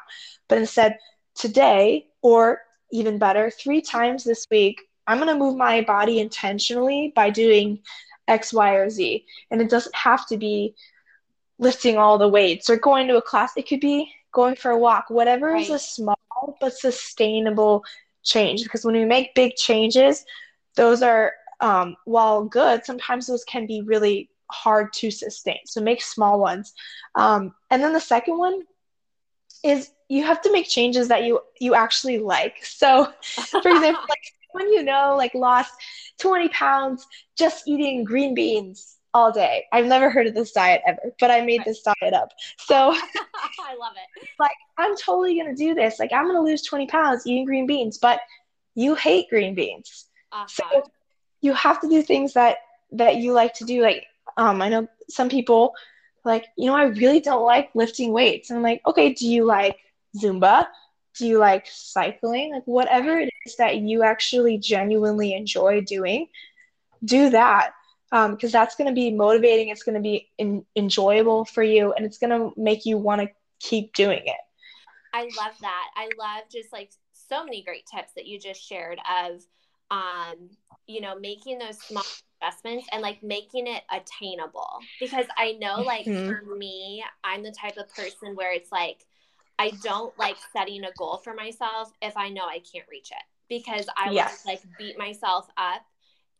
But 0.49 0.59
instead, 0.59 0.99
today, 1.35 2.09
or 2.21 2.61
even 2.93 3.19
better, 3.19 3.51
three 3.51 3.81
times 3.81 4.25
this 4.25 4.47
week, 4.51 4.83
I'm 5.07 5.19
going 5.19 5.29
to 5.29 5.38
move 5.38 5.57
my 5.57 5.83
body 5.83 6.19
intentionally 6.21 7.12
by 7.14 7.31
doing 7.31 7.81
X, 8.29 8.53
Y, 8.53 8.75
or 8.75 8.90
Z. 8.90 9.25
And 9.51 9.61
it 9.61 9.71
doesn't 9.71 9.95
have 9.95 10.27
to 10.29 10.37
be 10.37 10.75
lifting 11.59 11.97
all 11.97 12.19
the 12.19 12.29
weights 12.29 12.69
or 12.69 12.77
going 12.77 13.09
to 13.09 13.17
a 13.17 13.23
class. 13.23 13.53
It 13.57 13.69
could 13.69 13.81
be 13.81 14.12
going 14.33 14.57
for 14.57 14.71
a 14.71 14.79
walk, 14.79 15.07
whatever 15.09 15.53
right. 15.53 15.62
is 15.62 15.71
a 15.71 15.79
small 15.79 16.17
but 16.61 16.75
sustainable 16.75 17.85
change. 18.23 18.62
Because 18.64 18.85
when 18.85 18.97
we 18.97 19.05
make 19.05 19.35
big 19.35 19.55
changes, 19.55 20.25
those 20.75 21.03
are, 21.03 21.33
um, 21.61 21.97
while 22.05 22.45
good, 22.45 22.85
sometimes 22.85 23.27
those 23.27 23.45
can 23.45 23.67
be 23.67 23.83
really 23.83 24.29
hard 24.62 24.93
to 24.95 25.11
sustain. 25.11 25.59
So 25.67 25.81
make 25.81 26.03
small 26.03 26.40
ones. 26.40 26.73
Um, 27.14 27.55
and 27.71 27.83
then 27.83 27.93
the 27.93 28.01
second 28.01 28.38
one 28.38 28.62
is 29.64 29.90
you 30.09 30.23
have 30.25 30.43
to 30.43 30.53
make 30.53 30.69
changes 30.69 31.09
that 31.09 31.25
you 31.25 31.40
you 31.61 31.75
actually 31.75 32.19
like. 32.19 32.64
So, 32.64 33.12
for 33.23 33.69
example, 33.69 34.05
like 34.09 34.25
when 34.53 34.73
you 34.73 34.83
know 34.83 35.14
like 35.17 35.35
lost 35.35 35.73
20 36.21 36.49
pounds 36.51 37.07
just 37.37 37.67
eating 37.67 38.05
green 38.05 38.35
beans 38.35 38.97
all 39.14 39.31
day. 39.31 39.64
I've 39.73 39.87
never 39.87 40.11
heard 40.11 40.27
of 40.27 40.35
this 40.35 40.53
diet 40.53 40.83
ever, 40.87 41.01
but 41.21 41.31
I 41.31 41.40
made 41.40 41.64
this 41.64 41.83
diet 41.83 42.14
up. 42.14 42.31
So 42.59 42.75
I 42.95 43.77
love 43.79 43.95
it. 43.97 44.29
Like 44.38 44.57
I'm 44.77 44.97
totally 44.97 45.38
gonna 45.38 45.55
do 45.57 45.75
this. 45.75 45.99
Like 45.99 46.12
I'm 46.12 46.27
gonna 46.27 46.43
lose 46.43 46.62
20 46.62 46.87
pounds 46.88 47.27
eating 47.27 47.45
green 47.45 47.67
beans, 47.67 47.99
but 47.99 48.21
you 48.75 48.95
hate 48.95 49.29
green 49.31 49.55
beans. 49.55 50.07
Uh-huh. 50.33 50.47
So 50.49 50.83
you 51.40 51.55
have 51.55 51.81
to 51.81 51.88
do 51.88 52.03
things 52.03 52.35
that 52.35 52.59
that 52.93 53.17
you 53.17 53.33
like 53.33 53.55
to 53.55 53.64
do. 53.64 53.83
Like 53.83 54.05
um, 54.37 54.62
I 54.62 54.68
know 54.68 54.88
some 55.09 55.29
people 55.29 55.75
like, 56.25 56.47
you 56.57 56.66
know, 56.66 56.77
I 56.77 56.85
really 56.85 57.20
don't 57.20 57.44
like 57.44 57.70
lifting 57.75 58.12
weights. 58.12 58.51
And 58.51 58.57
I'm 58.57 58.62
like, 58.62 58.81
okay, 58.87 59.12
do 59.12 59.29
you 59.29 59.44
like 59.44 59.79
Zumba? 60.16 60.66
Do 61.18 61.27
you 61.27 61.38
like 61.38 61.66
cycling? 61.68 62.53
Like, 62.53 62.64
whatever 62.64 63.18
it 63.18 63.31
is 63.47 63.57
that 63.57 63.77
you 63.77 64.03
actually 64.03 64.59
genuinely 64.59 65.35
enjoy 65.35 65.83
doing, 65.83 66.29
do 67.05 67.31
that. 67.31 67.73
Because 68.11 68.55
um, 68.55 68.61
that's 68.61 68.77
going 68.77 68.88
to 68.88 68.94
be 68.94 69.11
motivating, 69.11 69.68
it's 69.68 69.83
going 69.83 69.97
to 69.97 70.01
be 70.01 70.29
in- 70.38 70.64
enjoyable 70.77 71.44
for 71.44 71.62
you, 71.62 71.92
and 71.92 72.07
it's 72.07 72.18
going 72.18 72.31
to 72.31 72.53
make 72.59 72.87
you 72.87 72.97
want 72.97 73.20
to 73.20 73.29
keep 73.61 73.92
doing 73.94 74.23
it. 74.25 74.37
I 75.12 75.23
love 75.23 75.55
that. 75.61 75.87
I 75.97 76.09
love 76.18 76.44
just 76.51 76.73
like 76.73 76.90
so 77.12 77.44
many 77.44 77.62
great 77.62 77.85
tips 77.92 78.12
that 78.14 78.27
you 78.27 78.38
just 78.38 78.62
shared 78.62 78.99
of, 79.23 79.42
um, 79.90 80.51
you 80.87 81.01
know, 81.01 81.18
making 81.18 81.59
those 81.59 81.79
small 81.79 82.05
investments 82.45 82.87
and 82.93 83.03
like 83.03 83.23
making 83.23 83.67
it 83.67 83.83
attainable 83.91 84.79
because 85.01 85.27
I 85.37 85.53
know 85.53 85.77
like 85.83 86.07
mm-hmm. 86.07 86.29
for 86.29 86.57
me, 86.57 87.05
I'm 87.23 87.43
the 87.43 87.53
type 87.53 87.77
of 87.77 87.89
person 87.95 88.35
where 88.35 88.53
it's 88.53 88.73
like 88.73 89.07
I 89.59 89.73
don't 89.83 90.17
like 90.19 90.37
setting 90.53 90.85
a 90.85 90.93
goal 90.99 91.19
for 91.19 91.35
myself 91.35 91.93
if 92.03 92.17
I 92.17 92.29
know 92.29 92.45
I 92.45 92.61
can't 92.61 92.87
reach 92.91 93.11
it 93.11 93.23
because 93.49 93.87
I 93.97 94.09
will 94.09 94.17
just 94.17 94.47
like 94.47 94.63
beat 94.79 94.99
myself 94.99 95.49
up 95.57 95.83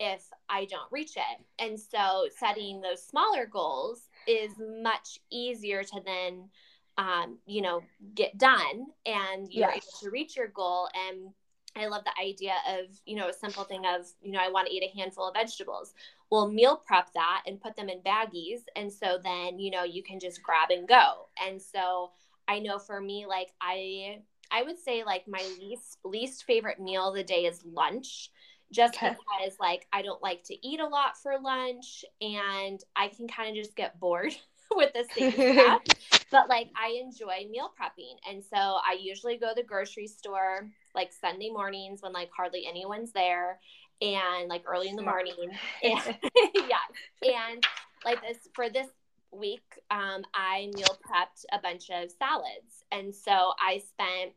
if 0.01 0.25
I 0.49 0.65
don't 0.65 0.91
reach 0.91 1.17
it. 1.17 1.45
And 1.59 1.79
so 1.79 2.27
setting 2.37 2.81
those 2.81 3.03
smaller 3.03 3.47
goals 3.47 4.09
is 4.27 4.53
much 4.83 5.21
easier 5.31 5.83
to 5.85 6.01
then 6.05 6.49
um, 6.97 7.39
you 7.47 7.61
know, 7.61 7.83
get 8.15 8.39
done 8.39 8.87
and 9.05 9.53
you're 9.53 9.69
yes. 9.69 9.79
able 9.79 9.99
to 10.03 10.11
reach 10.11 10.37
your 10.37 10.47
goal 10.47 10.89
and 11.09 11.31
I 11.77 11.87
love 11.87 12.05
the 12.05 12.23
idea 12.23 12.55
of, 12.69 12.87
you 13.05 13.17
know, 13.17 13.29
a 13.29 13.33
simple 13.33 13.65
thing 13.65 13.85
of, 13.87 14.07
you 14.23 14.33
know, 14.33 14.39
I 14.41 14.51
want 14.51 14.69
to 14.69 14.75
eat 14.75 14.83
a 14.83 14.97
handful 14.97 15.29
of 15.29 15.35
vegetables. 15.35 15.95
Well, 16.31 16.49
meal 16.49 16.77
prep 16.77 17.13
that 17.15 17.43
and 17.47 17.61
put 17.61 17.77
them 17.77 17.89
in 17.89 18.01
baggies. 18.01 18.61
And 18.77 18.93
so 18.93 19.19
then, 19.23 19.59
you 19.59 19.71
know, 19.71 19.85
you 19.85 20.03
can 20.03 20.21
just 20.21 20.43
grab 20.43 20.71
and 20.71 20.87
go. 20.87 21.29
And 21.45 21.61
so 21.61 22.13
I 22.47 22.59
know 22.59 22.79
for 22.79 23.01
me, 23.01 23.27
like 23.27 23.53
I 23.61 24.19
I 24.51 24.63
would 24.63 24.79
say 24.79 25.05
like 25.05 25.27
my 25.27 25.43
least 25.61 25.99
least 26.05 26.45
favorite 26.45 26.81
meal 26.81 27.09
of 27.09 27.17
the 27.17 27.25
day 27.25 27.45
is 27.47 27.65
lunch. 27.65 28.31
Just 28.71 28.95
okay. 28.95 29.11
because 29.11 29.57
like 29.61 29.87
I 29.93 30.03
don't 30.03 30.23
like 30.23 30.43
to 30.45 30.67
eat 30.67 30.81
a 30.81 30.87
lot 30.87 31.19
for 31.19 31.39
lunch 31.41 32.05
and 32.21 32.81
I 32.97 33.09
can 33.09 33.29
kind 33.29 33.51
of 33.51 33.63
just 33.63 33.77
get 33.77 33.99
bored 34.01 34.35
with 34.73 34.93
the 34.93 35.05
same 35.15 35.33
stuff. 35.57 35.83
but 36.31 36.49
like 36.49 36.71
I 36.77 37.01
enjoy 37.01 37.49
meal 37.51 37.73
prepping. 37.81 38.17
And 38.29 38.43
so 38.43 38.57
I 38.57 38.97
usually 39.01 39.37
go 39.37 39.51
to 39.51 39.55
the 39.57 39.67
grocery 39.67 40.07
store 40.07 40.69
like 40.95 41.13
Sunday 41.13 41.51
mornings 41.51 42.03
when 42.03 42.13
like 42.13 42.31
hardly 42.37 42.67
anyone's 42.67 43.13
there 43.13 43.61
and 44.01 44.49
like 44.49 44.65
early 44.67 44.89
in 44.89 44.97
the 44.97 45.03
morning. 45.03 45.35
And, 45.83 46.01
yeah. 46.55 47.33
And 47.51 47.65
like 48.05 48.21
this 48.23 48.49
for 48.55 48.69
this 48.69 48.89
week, 49.31 49.65
um, 49.91 50.23
I 50.35 50.71
meal 50.75 50.99
prepped 51.09 51.45
a 51.53 51.59
bunch 51.61 51.91
of 51.91 52.11
salads. 52.11 52.85
And 52.93 53.15
so 53.15 53.53
I 53.61 53.83
spent 53.89 54.33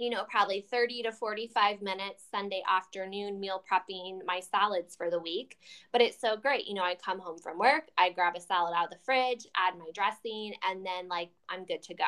you 0.00 0.08
know, 0.08 0.24
probably 0.30 0.62
30 0.62 1.02
to 1.02 1.12
45 1.12 1.82
minutes 1.82 2.24
Sunday 2.30 2.62
afternoon 2.68 3.38
meal 3.38 3.62
prepping 3.70 4.20
my 4.24 4.40
salads 4.40 4.96
for 4.96 5.10
the 5.10 5.18
week. 5.18 5.58
But 5.92 6.00
it's 6.00 6.18
so 6.18 6.38
great. 6.38 6.66
You 6.66 6.74
know, 6.74 6.82
I 6.82 6.94
come 6.94 7.18
home 7.18 7.38
from 7.38 7.58
work, 7.58 7.84
I 7.98 8.08
grab 8.08 8.34
a 8.34 8.40
salad 8.40 8.72
out 8.74 8.86
of 8.86 8.90
the 8.90 9.04
fridge, 9.04 9.46
add 9.54 9.78
my 9.78 9.90
dressing, 9.94 10.54
and 10.66 10.84
then 10.84 11.08
like 11.08 11.28
I'm 11.50 11.66
good 11.66 11.82
to 11.82 11.94
go. 11.94 12.04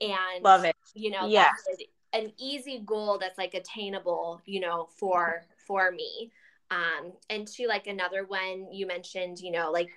And 0.00 0.44
love 0.44 0.64
it. 0.64 0.76
You 0.94 1.10
know, 1.10 1.26
yeah. 1.26 1.50
An 2.12 2.32
easy 2.38 2.82
goal 2.84 3.18
that's 3.18 3.38
like 3.38 3.54
attainable, 3.54 4.40
you 4.46 4.60
know, 4.60 4.88
for 4.98 5.44
for 5.66 5.90
me. 5.90 6.30
Um, 6.70 7.12
and 7.30 7.46
to 7.48 7.66
like 7.66 7.86
another 7.86 8.24
one 8.24 8.72
you 8.72 8.86
mentioned, 8.86 9.40
you 9.40 9.50
know, 9.50 9.70
like 9.70 9.88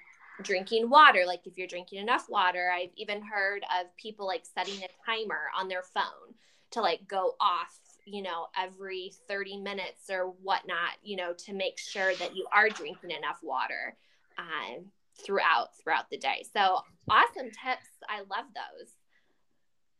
drinking 0.41 0.89
water. 0.89 1.23
Like 1.25 1.45
if 1.45 1.57
you're 1.57 1.67
drinking 1.67 1.99
enough 1.99 2.27
water 2.29 2.71
i've 2.75 2.91
even 2.95 3.21
heard 3.21 3.63
of 3.79 3.95
people 3.97 4.25
like 4.25 4.43
setting 4.45 4.81
a 4.83 4.87
timer 5.05 5.49
on 5.57 5.67
their 5.67 5.83
phone 5.83 6.33
to 6.71 6.81
like 6.81 7.07
go 7.07 7.35
off 7.39 7.77
you 8.05 8.21
know 8.21 8.47
every 8.57 9.11
30 9.27 9.57
minutes 9.57 10.09
or 10.09 10.33
whatnot 10.41 10.91
you 11.03 11.15
know 11.15 11.33
to 11.33 11.53
make 11.53 11.77
sure 11.77 12.15
that 12.15 12.35
you 12.35 12.45
are 12.51 12.69
drinking 12.69 13.11
enough 13.11 13.39
water 13.43 13.95
um, 14.37 14.85
throughout 15.23 15.75
throughout 15.77 16.09
the 16.09 16.17
day. 16.17 16.45
So 16.53 16.81
awesome 17.09 17.47
tips. 17.47 17.89
I 18.09 18.19
love 18.19 18.45
those. 18.55 18.91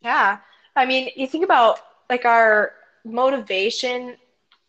Yeah. 0.01 0.39
I 0.75 0.85
mean 0.85 1.09
you 1.15 1.27
think 1.27 1.43
about 1.43 1.79
like 2.11 2.25
our 2.25 2.73
motivation 3.05 4.17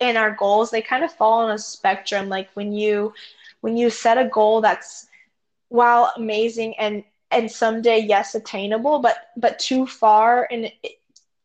and 0.00 0.16
our 0.16 0.31
goals 0.31 0.70
they 0.70 0.81
kind 0.81 1.05
of 1.05 1.12
fall 1.12 1.40
on 1.42 1.50
a 1.50 1.59
spectrum 1.59 2.28
like 2.28 2.48
when 2.55 2.72
you 2.72 3.12
when 3.61 3.76
you 3.76 3.90
set 3.90 4.16
a 4.16 4.28
goal 4.28 4.62
that's 4.62 5.09
while 5.68 6.12
amazing 6.16 6.74
and 6.78 7.05
and 7.31 7.50
someday 7.50 7.98
yes 7.98 8.35
attainable 8.35 9.00
but 9.00 9.16
but 9.37 9.59
too 9.59 9.87
far 9.87 10.48
and 10.50 10.72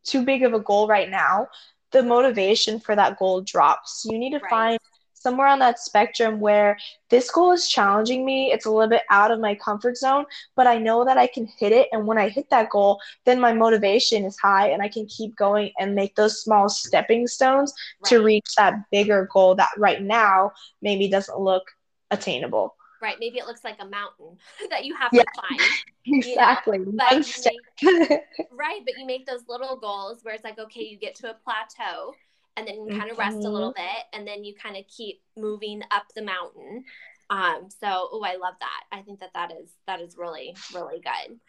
too 0.03 0.23
big 0.23 0.43
of 0.43 0.53
a 0.53 0.59
goal 0.59 0.87
right 0.87 1.09
now 1.09 1.47
the 1.91 2.03
motivation 2.03 2.79
for 2.79 2.95
that 2.95 3.17
goal 3.17 3.41
drops 3.41 4.05
you 4.09 4.17
need 4.17 4.31
to 4.31 4.39
right. 4.39 4.49
find 4.49 4.79
somewhere 5.27 5.47
on 5.47 5.59
that 5.59 5.79
spectrum 5.79 6.39
where 6.39 6.77
this 7.09 7.29
goal 7.31 7.51
is 7.51 7.67
challenging 7.67 8.25
me. 8.25 8.51
It's 8.53 8.65
a 8.65 8.71
little 8.71 8.89
bit 8.89 9.03
out 9.09 9.31
of 9.31 9.39
my 9.39 9.55
comfort 9.55 9.97
zone 9.97 10.25
but 10.55 10.67
i 10.67 10.77
know 10.77 11.03
that 11.05 11.17
i 11.17 11.27
can 11.27 11.47
hit 11.59 11.71
it. 11.71 11.87
And 11.91 12.07
when 12.07 12.17
i 12.17 12.29
hit 12.29 12.49
that 12.49 12.69
goal 12.69 12.99
then 13.25 13.39
my 13.39 13.53
motivation 13.53 14.23
is 14.25 14.37
high 14.39 14.69
and 14.69 14.81
i 14.81 14.89
can 14.89 15.05
keep 15.07 15.35
going 15.35 15.71
and 15.79 15.95
make 15.95 16.15
those 16.15 16.41
small 16.41 16.69
stepping 16.69 17.27
stones 17.27 17.73
right. 18.03 18.09
to 18.09 18.23
reach 18.23 18.55
that 18.55 18.73
bigger 18.91 19.27
goal 19.31 19.55
that 19.55 19.71
right 19.77 20.01
now 20.01 20.51
maybe 20.81 21.09
doesn't 21.09 21.39
look 21.39 21.63
attainable. 22.11 22.75
Right. 23.01 23.17
Maybe 23.19 23.37
it 23.37 23.45
looks 23.45 23.63
like 23.63 23.77
a 23.79 23.85
mountain 23.85 24.37
that 24.69 24.85
you 24.85 24.95
have 24.95 25.11
yeah, 25.13 25.23
to 25.23 25.31
climb. 25.35 25.69
Exactly. 26.09 26.77
Know? 26.77 26.93
but 26.95 27.17
make, 27.17 27.59
right. 28.53 28.81
But 28.85 28.97
you 28.97 29.05
make 29.05 29.25
those 29.25 29.41
little 29.49 29.75
goals 29.75 30.23
where 30.23 30.33
it's 30.33 30.45
like 30.45 30.57
okay 30.57 30.83
you 30.83 30.97
get 30.97 31.15
to 31.15 31.31
a 31.31 31.33
plateau 31.33 32.13
and 32.57 32.67
then 32.67 32.85
you 32.85 32.99
kind 32.99 33.11
of 33.11 33.17
rest 33.17 33.37
a 33.37 33.49
little 33.49 33.73
mm-hmm. 33.73 33.83
bit 33.83 34.05
and 34.13 34.27
then 34.27 34.43
you 34.43 34.53
kind 34.55 34.75
of 34.75 34.83
keep 34.87 35.21
moving 35.37 35.81
up 35.91 36.05
the 36.15 36.23
mountain. 36.23 36.83
Um 37.29 37.67
so 37.69 38.09
oh 38.11 38.23
i 38.23 38.35
love 38.35 38.55
that. 38.59 38.83
I 38.91 39.01
think 39.01 39.19
that 39.19 39.31
that 39.33 39.51
is 39.51 39.71
that 39.85 40.01
is 40.01 40.17
really 40.17 40.55
really 40.73 40.99
good. 40.99 41.39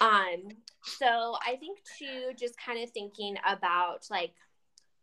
Um 0.00 0.48
so 0.82 1.36
i 1.44 1.56
think 1.56 1.78
too 1.98 2.32
just 2.38 2.54
kind 2.60 2.82
of 2.82 2.90
thinking 2.90 3.36
about 3.44 4.06
like 4.10 4.34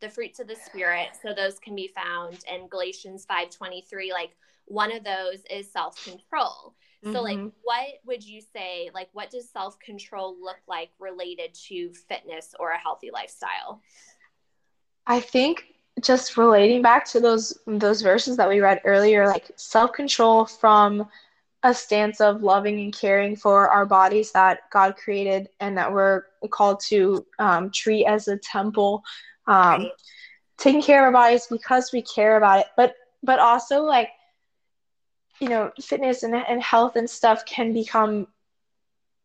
the 0.00 0.08
fruits 0.08 0.40
of 0.40 0.46
the 0.46 0.56
spirit 0.56 1.08
so 1.22 1.34
those 1.34 1.58
can 1.58 1.74
be 1.74 1.90
found 1.94 2.38
in 2.52 2.68
galatians 2.68 3.26
5.23 3.30 4.10
like 4.12 4.36
one 4.66 4.94
of 4.94 5.04
those 5.04 5.42
is 5.50 5.70
self-control. 5.72 6.74
So 7.04 7.10
mm-hmm. 7.10 7.18
like 7.18 7.52
what 7.62 7.86
would 8.04 8.24
you 8.24 8.40
say 8.40 8.90
like 8.92 9.08
what 9.12 9.30
does 9.30 9.48
self-control 9.50 10.38
look 10.40 10.56
like 10.66 10.90
related 10.98 11.54
to 11.68 11.92
fitness 12.08 12.54
or 12.58 12.72
a 12.72 12.78
healthy 12.78 13.10
lifestyle 13.12 13.80
I 15.06 15.20
think 15.20 15.64
just 16.00 16.36
relating 16.36 16.82
back 16.82 17.04
to 17.06 17.20
those 17.20 17.58
those 17.66 18.02
verses 18.02 18.36
that 18.36 18.48
we 18.48 18.60
read 18.60 18.80
earlier, 18.84 19.26
like 19.26 19.50
self-control 19.56 20.46
from 20.46 21.08
a 21.62 21.74
stance 21.74 22.20
of 22.20 22.42
loving 22.42 22.80
and 22.80 22.94
caring 22.94 23.34
for 23.34 23.68
our 23.68 23.86
bodies 23.86 24.30
that 24.32 24.70
God 24.70 24.96
created 24.96 25.48
and 25.58 25.76
that 25.78 25.92
we're 25.92 26.22
called 26.50 26.80
to 26.88 27.26
um, 27.38 27.70
treat 27.70 28.04
as 28.04 28.28
a 28.28 28.36
temple. 28.36 29.02
Um, 29.46 29.82
right. 29.82 29.90
Taking 30.58 30.82
care 30.82 31.00
of 31.00 31.06
our 31.06 31.12
bodies 31.12 31.46
because 31.50 31.92
we 31.92 32.02
care 32.02 32.36
about 32.36 32.60
it, 32.60 32.66
but 32.76 32.94
but 33.22 33.38
also 33.38 33.82
like 33.82 34.10
you 35.40 35.48
know, 35.48 35.70
fitness 35.80 36.22
and, 36.22 36.34
and 36.34 36.62
health 36.62 36.96
and 36.96 37.08
stuff 37.08 37.44
can 37.44 37.72
become 37.72 38.26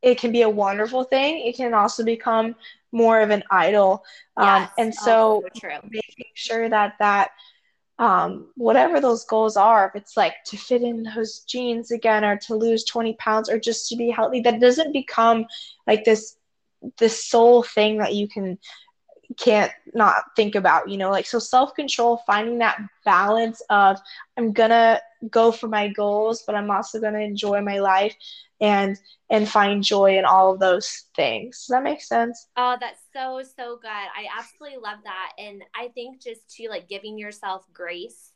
it 0.02 0.18
can 0.18 0.32
be 0.32 0.42
a 0.42 0.50
wonderful 0.50 1.04
thing. 1.04 1.46
It 1.46 1.56
can 1.56 1.74
also 1.74 2.04
become 2.04 2.56
more 2.92 3.22
of 3.22 3.30
an 3.30 3.44
idol. 3.52 4.04
Um, 4.38 4.64
yes. 4.64 4.72
and 4.78 4.96
so, 4.96 5.44
oh, 5.64 5.80
making 5.84 6.26
sure 6.34 6.70
that 6.70 6.96
that 7.00 7.32
um, 8.00 8.48
whatever 8.56 9.00
those 9.00 9.26
goals 9.26 9.56
are, 9.56 9.88
if 9.88 9.96
it's 9.96 10.18
like 10.18 10.34
to 10.48 10.58
fit 10.58 10.82
in 10.82 11.04
those 11.04 11.42
jeans 11.42 11.92
again 11.92 12.26
or 12.26 12.36
to 12.38 12.56
lose 12.56 12.84
20 12.86 13.14
pounds 13.14 13.50
or 13.50 13.60
just 13.60 13.90
to 13.90 13.96
be 13.96 14.10
healthy, 14.10 14.40
that 14.42 14.60
doesn't 14.60 14.92
become 14.92 15.46
like 15.86 16.04
this 16.04 16.36
this 16.98 17.26
sole 17.26 17.62
thing 17.62 18.00
that 18.00 18.16
you 18.16 18.28
can 18.28 18.58
can't 19.38 19.72
not 19.94 20.16
think 20.36 20.56
about, 20.56 20.90
you 20.90 20.98
know, 20.98 21.12
like 21.12 21.26
so 21.26 21.40
self 21.40 21.74
control, 21.76 22.22
finding 22.26 22.58
that 22.58 22.82
balance 23.06 23.62
of 23.70 24.00
I'm 24.38 24.52
gonna 24.52 25.00
go 25.30 25.52
for 25.52 25.68
my 25.68 25.88
goals, 25.90 26.44
but 26.46 26.56
I'm 26.56 26.72
also 26.72 27.00
gonna 27.00 27.20
enjoy 27.20 27.62
my 27.62 27.80
life 27.80 28.16
and 28.60 28.98
and 29.30 29.48
find 29.48 29.84
joy 29.84 30.18
in 30.18 30.26
all 30.26 30.54
of 30.54 30.60
those 30.60 31.06
things. 31.16 31.60
Does 31.60 31.68
that 31.68 31.84
make 31.84 32.02
sense? 32.02 32.48
Oh, 32.58 32.78
that's 32.80 33.02
so 33.14 33.42
so 33.56 33.78
good. 33.82 33.90
I 33.90 34.28
absolutely 34.38 34.80
love 34.80 35.00
that, 35.04 35.32
and 35.38 35.64
I 35.76 35.90
think 35.90 36.22
just 36.22 36.50
to 36.58 36.70
like 36.70 36.88
giving 36.88 37.18
yourself 37.18 37.66
grace 37.74 38.31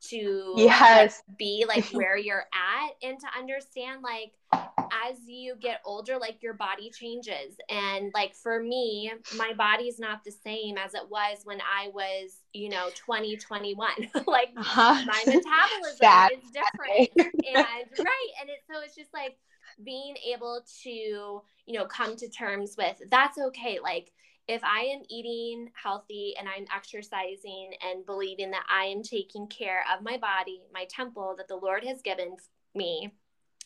to 0.00 0.54
yes. 0.56 1.22
like, 1.28 1.38
be 1.38 1.64
like 1.66 1.84
where 1.92 2.16
you're 2.16 2.46
at 2.52 2.90
and 3.02 3.18
to 3.20 3.26
understand 3.36 4.02
like 4.02 4.32
as 4.52 5.18
you 5.26 5.56
get 5.60 5.80
older 5.84 6.18
like 6.18 6.42
your 6.42 6.54
body 6.54 6.90
changes. 6.90 7.56
And 7.68 8.10
like 8.14 8.34
for 8.34 8.62
me 8.62 9.12
my 9.36 9.52
body's 9.56 9.98
not 9.98 10.24
the 10.24 10.30
same 10.30 10.76
as 10.78 10.94
it 10.94 11.08
was 11.10 11.38
when 11.44 11.60
i 11.60 11.88
was 11.88 12.42
you 12.52 12.68
know 12.68 12.90
20 12.94 13.36
21 13.36 13.88
like 14.26 14.50
uh-huh. 14.56 15.04
my 15.06 15.22
metabolism 15.26 16.42
is 16.42 16.50
different. 16.50 17.34
And 17.46 17.66
right 17.98 18.30
and 18.40 18.50
it 18.50 18.60
so 18.70 18.80
it's 18.82 18.94
just 18.94 19.12
like 19.12 19.36
being 19.84 20.14
able 20.32 20.62
to 20.82 20.90
you 20.90 21.42
know 21.68 21.84
come 21.86 22.16
to 22.16 22.28
terms 22.28 22.76
with 22.78 23.00
that's 23.10 23.38
okay 23.38 23.78
like 23.82 24.12
if 24.48 24.62
I 24.62 24.80
am 24.82 25.02
eating 25.08 25.70
healthy 25.74 26.34
and 26.38 26.48
I'm 26.48 26.66
exercising 26.74 27.72
and 27.82 28.06
believing 28.06 28.52
that 28.52 28.66
I 28.70 28.84
am 28.84 29.02
taking 29.02 29.48
care 29.48 29.84
of 29.92 30.04
my 30.04 30.18
body, 30.18 30.62
my 30.72 30.86
temple 30.88 31.34
that 31.38 31.48
the 31.48 31.56
Lord 31.56 31.84
has 31.84 32.00
given 32.02 32.36
me, 32.74 33.12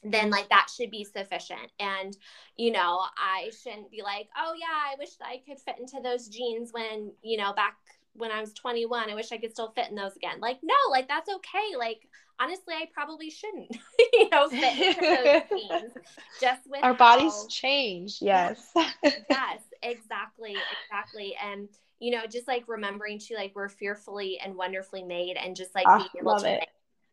then 0.02 0.30
like 0.30 0.48
that 0.48 0.68
should 0.74 0.90
be 0.90 1.04
sufficient. 1.04 1.70
And, 1.78 2.16
you 2.56 2.72
know, 2.72 3.00
I 3.18 3.50
shouldn't 3.62 3.90
be 3.90 4.02
like, 4.02 4.28
oh 4.36 4.54
yeah, 4.58 4.66
I 4.66 4.94
wish 4.98 5.10
I 5.20 5.42
could 5.46 5.60
fit 5.60 5.78
into 5.78 6.00
those 6.02 6.28
jeans 6.28 6.72
when, 6.72 7.12
you 7.22 7.36
know, 7.36 7.52
back 7.52 7.76
when 8.14 8.30
I 8.30 8.40
was 8.40 8.52
21, 8.54 9.10
I 9.10 9.14
wish 9.14 9.32
I 9.32 9.38
could 9.38 9.52
still 9.52 9.70
fit 9.70 9.88
in 9.88 9.94
those 9.94 10.16
again. 10.16 10.40
Like, 10.40 10.58
no, 10.62 10.74
like 10.90 11.08
that's 11.08 11.28
okay. 11.28 11.76
Like, 11.78 12.00
honestly, 12.38 12.74
I 12.74 12.86
probably 12.92 13.30
shouldn't, 13.30 13.76
you 14.12 14.28
know, 14.30 14.48
fit 14.48 14.78
into 14.78 15.00
those 15.00 15.60
jeans. 15.60 15.92
Just 16.40 16.62
with 16.68 16.82
our 16.82 16.92
how... 16.92 16.98
bodies 16.98 17.46
change. 17.48 18.18
Yes. 18.20 18.60
yes, 18.74 19.60
exactly, 19.82 20.56
exactly. 20.84 21.34
And 21.42 21.68
you 21.98 22.12
know, 22.12 22.26
just 22.30 22.48
like 22.48 22.64
remembering 22.66 23.18
to 23.18 23.34
like 23.34 23.52
we're 23.54 23.68
fearfully 23.68 24.38
and 24.42 24.54
wonderfully 24.54 25.02
made, 25.02 25.36
and 25.36 25.54
just 25.54 25.74
like 25.74 25.86
oh, 25.88 25.98
being 25.98 26.08
able 26.20 26.38
to 26.38 26.44
like, 26.44 26.68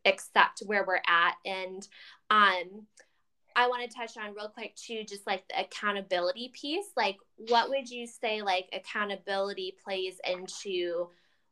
accept 0.06 0.62
where 0.66 0.86
we're 0.86 1.02
at 1.08 1.36
and 1.46 1.88
um 2.30 2.86
I 3.58 3.68
want 3.68 3.90
to 3.90 3.98
touch 3.98 4.16
on 4.18 4.36
real 4.36 4.50
quick 4.50 4.76
too, 4.76 5.04
just 5.04 5.26
like 5.26 5.48
the 5.48 5.60
accountability 5.62 6.52
piece. 6.54 6.86
Like, 6.96 7.18
what 7.38 7.70
would 7.70 7.90
you 7.90 8.06
say 8.06 8.44
like 8.44 8.70
accountability 8.72 9.76
plays 9.84 10.22
into 10.30 11.10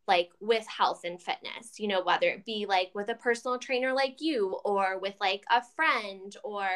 like 0.07 0.29
with 0.39 0.67
health 0.67 1.01
and 1.03 1.19
fitness? 1.19 1.79
You 1.79 1.87
know, 1.87 2.03
whether 2.03 2.27
it 2.27 2.45
be 2.45 2.67
like 2.69 2.91
with 2.93 3.09
a 3.09 3.15
personal 3.15 3.57
trainer 3.57 3.91
like 3.91 4.17
you 4.21 4.59
or 4.63 4.99
with 4.99 5.15
like 5.19 5.43
a 5.49 5.63
friend 5.75 6.35
or, 6.43 6.67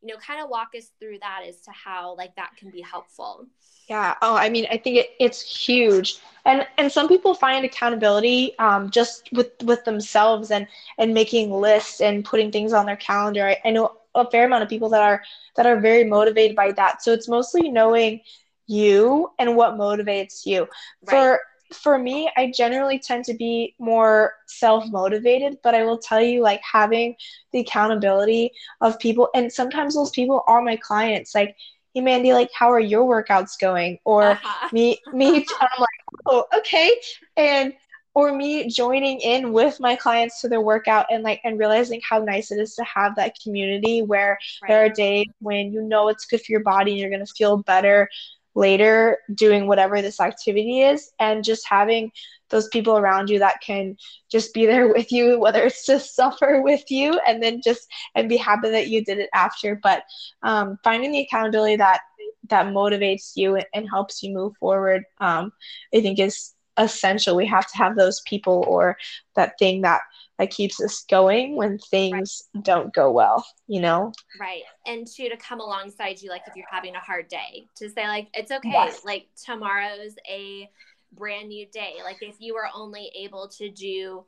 you 0.00 0.08
know, 0.08 0.16
kind 0.26 0.42
of 0.42 0.48
walk 0.48 0.70
us 0.74 0.90
through 0.98 1.18
that 1.18 1.42
as 1.46 1.60
to 1.62 1.70
how 1.70 2.16
like 2.16 2.34
that 2.36 2.56
can 2.56 2.70
be 2.70 2.80
helpful. 2.80 3.46
Yeah. 3.90 4.14
Oh, 4.22 4.36
I 4.36 4.48
mean, 4.48 4.66
I 4.70 4.78
think 4.78 4.96
it, 4.96 5.10
it's 5.18 5.40
huge, 5.40 6.18
and 6.44 6.66
and 6.76 6.92
some 6.92 7.08
people 7.08 7.34
find 7.34 7.64
accountability 7.64 8.56
um, 8.58 8.90
just 8.90 9.30
with 9.32 9.50
with 9.64 9.84
themselves 9.84 10.50
and 10.50 10.66
and 10.98 11.14
making 11.14 11.50
lists 11.50 12.02
and 12.02 12.24
putting 12.24 12.50
things 12.52 12.74
on 12.74 12.84
their 12.86 12.96
calendar. 12.96 13.46
I, 13.48 13.56
I 13.64 13.70
know 13.70 13.97
a 14.14 14.30
fair 14.30 14.46
amount 14.46 14.62
of 14.62 14.68
people 14.68 14.88
that 14.90 15.02
are 15.02 15.22
that 15.56 15.66
are 15.66 15.80
very 15.80 16.04
motivated 16.04 16.56
by 16.56 16.72
that. 16.72 17.02
So 17.02 17.12
it's 17.12 17.28
mostly 17.28 17.68
knowing 17.68 18.20
you 18.66 19.30
and 19.38 19.56
what 19.56 19.74
motivates 19.74 20.46
you. 20.46 20.60
Right. 20.60 21.10
For 21.10 21.40
for 21.72 21.98
me, 21.98 22.30
I 22.36 22.50
generally 22.50 22.98
tend 22.98 23.24
to 23.26 23.34
be 23.34 23.74
more 23.78 24.34
self 24.46 24.86
motivated, 24.88 25.58
but 25.62 25.74
I 25.74 25.84
will 25.84 25.98
tell 25.98 26.22
you, 26.22 26.40
like, 26.40 26.60
having 26.62 27.14
the 27.52 27.60
accountability 27.60 28.52
of 28.80 28.98
people, 28.98 29.28
and 29.34 29.52
sometimes 29.52 29.94
those 29.94 30.10
people 30.10 30.42
are 30.46 30.62
my 30.62 30.76
clients. 30.76 31.34
Like, 31.34 31.56
hey, 31.94 32.00
Mandi, 32.00 32.32
like, 32.32 32.50
how 32.54 32.70
are 32.72 32.80
your 32.80 33.04
workouts 33.04 33.58
going? 33.60 33.98
Or 34.04 34.22
uh-huh. 34.22 34.68
me, 34.72 34.98
me, 35.12 35.44
I'm 35.60 35.68
like, 35.78 35.88
oh, 36.26 36.46
okay. 36.56 36.92
And 37.36 37.74
or 38.18 38.32
me 38.32 38.66
joining 38.66 39.20
in 39.20 39.52
with 39.52 39.78
my 39.78 39.94
clients 39.94 40.40
to 40.40 40.48
their 40.48 40.60
workout 40.60 41.06
and 41.08 41.22
like 41.22 41.40
and 41.44 41.56
realizing 41.56 42.00
how 42.08 42.18
nice 42.18 42.50
it 42.50 42.58
is 42.58 42.74
to 42.74 42.82
have 42.82 43.14
that 43.14 43.32
community 43.40 44.02
where 44.02 44.36
right. 44.60 44.68
there 44.68 44.84
are 44.84 44.88
days 44.88 45.26
when 45.38 45.72
you 45.72 45.80
know 45.80 46.08
it's 46.08 46.26
good 46.26 46.40
for 46.40 46.50
your 46.50 46.64
body 46.64 46.90
and 46.90 47.00
you're 47.00 47.10
going 47.10 47.24
to 47.24 47.32
feel 47.36 47.58
better 47.58 48.08
later 48.56 49.18
doing 49.34 49.68
whatever 49.68 50.02
this 50.02 50.18
activity 50.18 50.80
is 50.80 51.12
and 51.20 51.44
just 51.44 51.62
having 51.68 52.10
those 52.50 52.66
people 52.68 52.98
around 52.98 53.30
you 53.30 53.38
that 53.38 53.60
can 53.60 53.96
just 54.32 54.52
be 54.52 54.66
there 54.66 54.92
with 54.92 55.12
you 55.12 55.38
whether 55.38 55.62
it's 55.62 55.84
to 55.84 56.00
suffer 56.18 56.60
with 56.60 56.90
you 56.90 57.20
and 57.24 57.40
then 57.40 57.60
just 57.62 57.86
and 58.16 58.28
be 58.28 58.36
happy 58.36 58.68
that 58.68 58.88
you 58.88 59.04
did 59.04 59.18
it 59.18 59.30
after 59.32 59.76
but 59.80 60.02
um, 60.42 60.76
finding 60.82 61.12
the 61.12 61.20
accountability 61.20 61.76
that 61.76 62.00
that 62.48 62.66
motivates 62.66 63.32
you 63.36 63.60
and 63.74 63.88
helps 63.88 64.24
you 64.24 64.34
move 64.34 64.56
forward 64.58 65.04
um, 65.20 65.52
i 65.94 66.00
think 66.00 66.18
is 66.18 66.54
essential. 66.78 67.36
We 67.36 67.46
have 67.46 67.70
to 67.70 67.78
have 67.78 67.96
those 67.96 68.20
people 68.22 68.64
or 68.66 68.96
that 69.36 69.58
thing 69.58 69.82
that 69.82 70.00
that 70.38 70.50
keeps 70.50 70.80
us 70.80 71.04
going 71.10 71.56
when 71.56 71.78
things 71.78 72.44
right. 72.54 72.64
don't 72.64 72.94
go 72.94 73.10
well, 73.10 73.44
you 73.66 73.80
know? 73.80 74.12
Right. 74.40 74.62
And 74.86 75.06
to 75.06 75.28
to 75.28 75.36
come 75.36 75.60
alongside 75.60 76.22
you 76.22 76.30
like 76.30 76.42
if 76.46 76.54
you're 76.54 76.64
having 76.70 76.94
a 76.94 77.00
hard 77.00 77.28
day, 77.28 77.66
to 77.76 77.90
say 77.90 78.06
like 78.06 78.28
it's 78.32 78.52
okay. 78.52 78.70
Yes. 78.70 79.04
Like 79.04 79.26
tomorrow's 79.44 80.14
a 80.30 80.70
brand 81.12 81.48
new 81.48 81.66
day. 81.66 81.94
Like 82.04 82.22
if 82.22 82.36
you 82.38 82.54
were 82.54 82.68
only 82.74 83.10
able 83.18 83.48
to 83.58 83.68
do 83.68 84.24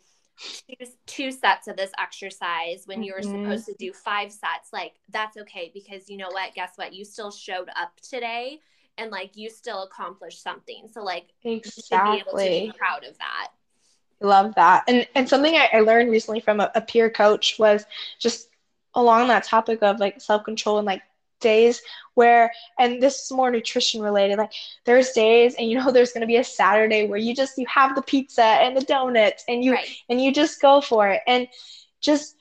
two, 0.68 0.86
two 1.06 1.30
sets 1.30 1.68
of 1.68 1.76
this 1.76 1.92
exercise 1.98 2.82
when 2.86 3.02
you 3.02 3.12
were 3.14 3.20
mm-hmm. 3.20 3.44
supposed 3.44 3.66
to 3.66 3.74
do 3.78 3.92
five 3.92 4.32
sets, 4.32 4.72
like 4.72 4.94
that's 5.10 5.36
okay 5.36 5.70
because 5.72 6.08
you 6.08 6.16
know 6.16 6.30
what? 6.30 6.54
Guess 6.54 6.72
what? 6.74 6.92
You 6.92 7.04
still 7.04 7.30
showed 7.30 7.68
up 7.76 7.92
today 8.02 8.58
and 8.98 9.11
like 9.11 9.37
you 9.37 9.50
still 9.50 9.83
accomplish 9.83 10.38
something. 10.38 10.88
So 10.92 11.03
like 11.03 11.29
exactly. 11.44 12.12
be 12.12 12.20
able 12.20 12.38
to 12.38 12.72
be 12.72 12.79
proud 12.79 13.05
of 13.05 13.16
that. 13.18 13.48
Love 14.20 14.55
that. 14.57 14.85
And 14.88 15.07
and 15.14 15.29
something 15.29 15.55
I, 15.55 15.68
I 15.72 15.81
learned 15.81 16.11
recently 16.11 16.40
from 16.40 16.61
a, 16.61 16.70
a 16.74 16.81
peer 16.81 17.11
coach 17.11 17.57
was 17.59 17.85
just 18.18 18.48
along 18.94 19.29
that 19.29 19.44
topic 19.44 19.83
of 19.83 19.98
like 20.00 20.20
self 20.20 20.44
control 20.44 20.79
and 20.79 20.87
like 20.87 21.03
days 21.40 21.81
where 22.14 22.53
and 22.79 23.03
this 23.03 23.24
is 23.24 23.33
more 23.33 23.50
nutrition 23.50 24.03
related 24.03 24.38
like 24.38 24.53
there's 24.85 25.11
days 25.12 25.55
and 25.55 25.70
you 25.70 25.79
know 25.79 25.90
there's 25.92 26.12
going 26.12 26.20
to 26.20 26.26
be 26.26 26.37
a 26.37 26.44
saturday 26.44 27.07
where 27.07 27.18
you 27.18 27.35
just 27.35 27.57
you 27.59 27.66
have 27.66 27.94
the 27.94 28.03
pizza 28.03 28.42
and 28.42 28.76
the 28.76 28.83
donuts 28.83 29.42
and 29.48 29.64
you 29.64 29.72
right. 29.72 29.88
and 30.09 30.20
you 30.20 30.33
just 30.33 30.61
go 30.61 30.81
for 30.81 31.09
it 31.09 31.22
and 31.26 31.48
just 32.00 32.37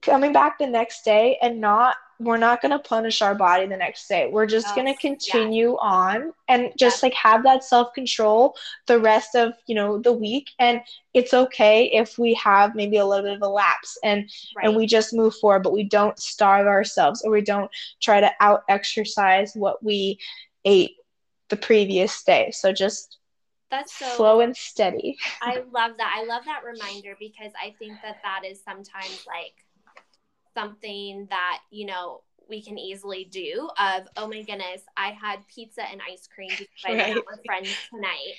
coming 0.00 0.32
back 0.32 0.58
the 0.58 0.66
next 0.66 1.04
day 1.04 1.38
and 1.42 1.60
not 1.60 1.96
we're 2.24 2.36
not 2.36 2.62
going 2.62 2.70
to 2.70 2.78
punish 2.78 3.22
our 3.22 3.34
body 3.34 3.66
the 3.66 3.76
next 3.76 4.08
day. 4.08 4.28
We're 4.30 4.46
just 4.46 4.68
yes, 4.68 4.74
going 4.74 4.86
to 4.86 5.00
continue 5.00 5.70
yes. 5.70 5.78
on 5.80 6.32
and 6.48 6.72
just 6.78 6.96
yes. 6.96 7.02
like 7.02 7.14
have 7.14 7.42
that 7.44 7.64
self 7.64 7.92
control 7.94 8.56
the 8.86 8.98
rest 8.98 9.34
of, 9.34 9.54
you 9.66 9.74
know, 9.74 9.98
the 9.98 10.12
week. 10.12 10.50
And 10.58 10.80
it's 11.14 11.34
okay 11.34 11.86
if 11.92 12.18
we 12.18 12.34
have 12.34 12.74
maybe 12.74 12.98
a 12.98 13.06
little 13.06 13.24
bit 13.24 13.36
of 13.36 13.42
a 13.42 13.48
lapse 13.48 13.98
and, 14.02 14.30
right. 14.56 14.66
and 14.66 14.76
we 14.76 14.86
just 14.86 15.12
move 15.12 15.34
forward, 15.36 15.62
but 15.62 15.72
we 15.72 15.84
don't 15.84 16.18
starve 16.18 16.66
ourselves 16.66 17.22
or 17.22 17.30
we 17.30 17.42
don't 17.42 17.70
try 18.00 18.20
to 18.20 18.30
out 18.40 18.62
exercise 18.68 19.52
what 19.54 19.82
we 19.82 20.18
ate 20.64 20.92
the 21.48 21.56
previous 21.56 22.22
day. 22.22 22.50
So 22.52 22.72
just 22.72 23.18
that's 23.70 23.94
so 23.94 24.06
slow 24.16 24.40
and 24.40 24.54
steady. 24.54 25.16
I 25.40 25.62
love 25.72 25.96
that. 25.96 26.14
I 26.14 26.24
love 26.26 26.44
that 26.44 26.62
reminder 26.62 27.16
because 27.18 27.52
I 27.60 27.74
think 27.78 27.94
that 28.02 28.18
that 28.22 28.42
is 28.44 28.62
sometimes 28.62 29.24
like 29.26 29.61
something 30.54 31.26
that, 31.30 31.60
you 31.70 31.86
know, 31.86 32.22
we 32.48 32.62
can 32.62 32.78
easily 32.78 33.24
do 33.24 33.68
of, 33.78 34.06
oh 34.16 34.26
my 34.26 34.42
goodness, 34.42 34.82
I 34.96 35.08
had 35.08 35.46
pizza 35.48 35.82
and 35.82 36.00
ice 36.10 36.28
cream 36.32 36.50
because 36.50 36.68
I 36.84 36.88
right. 36.92 36.96
went 36.98 37.18
out 37.18 37.24
with 37.30 37.44
friends 37.44 37.68
tonight. 37.90 38.34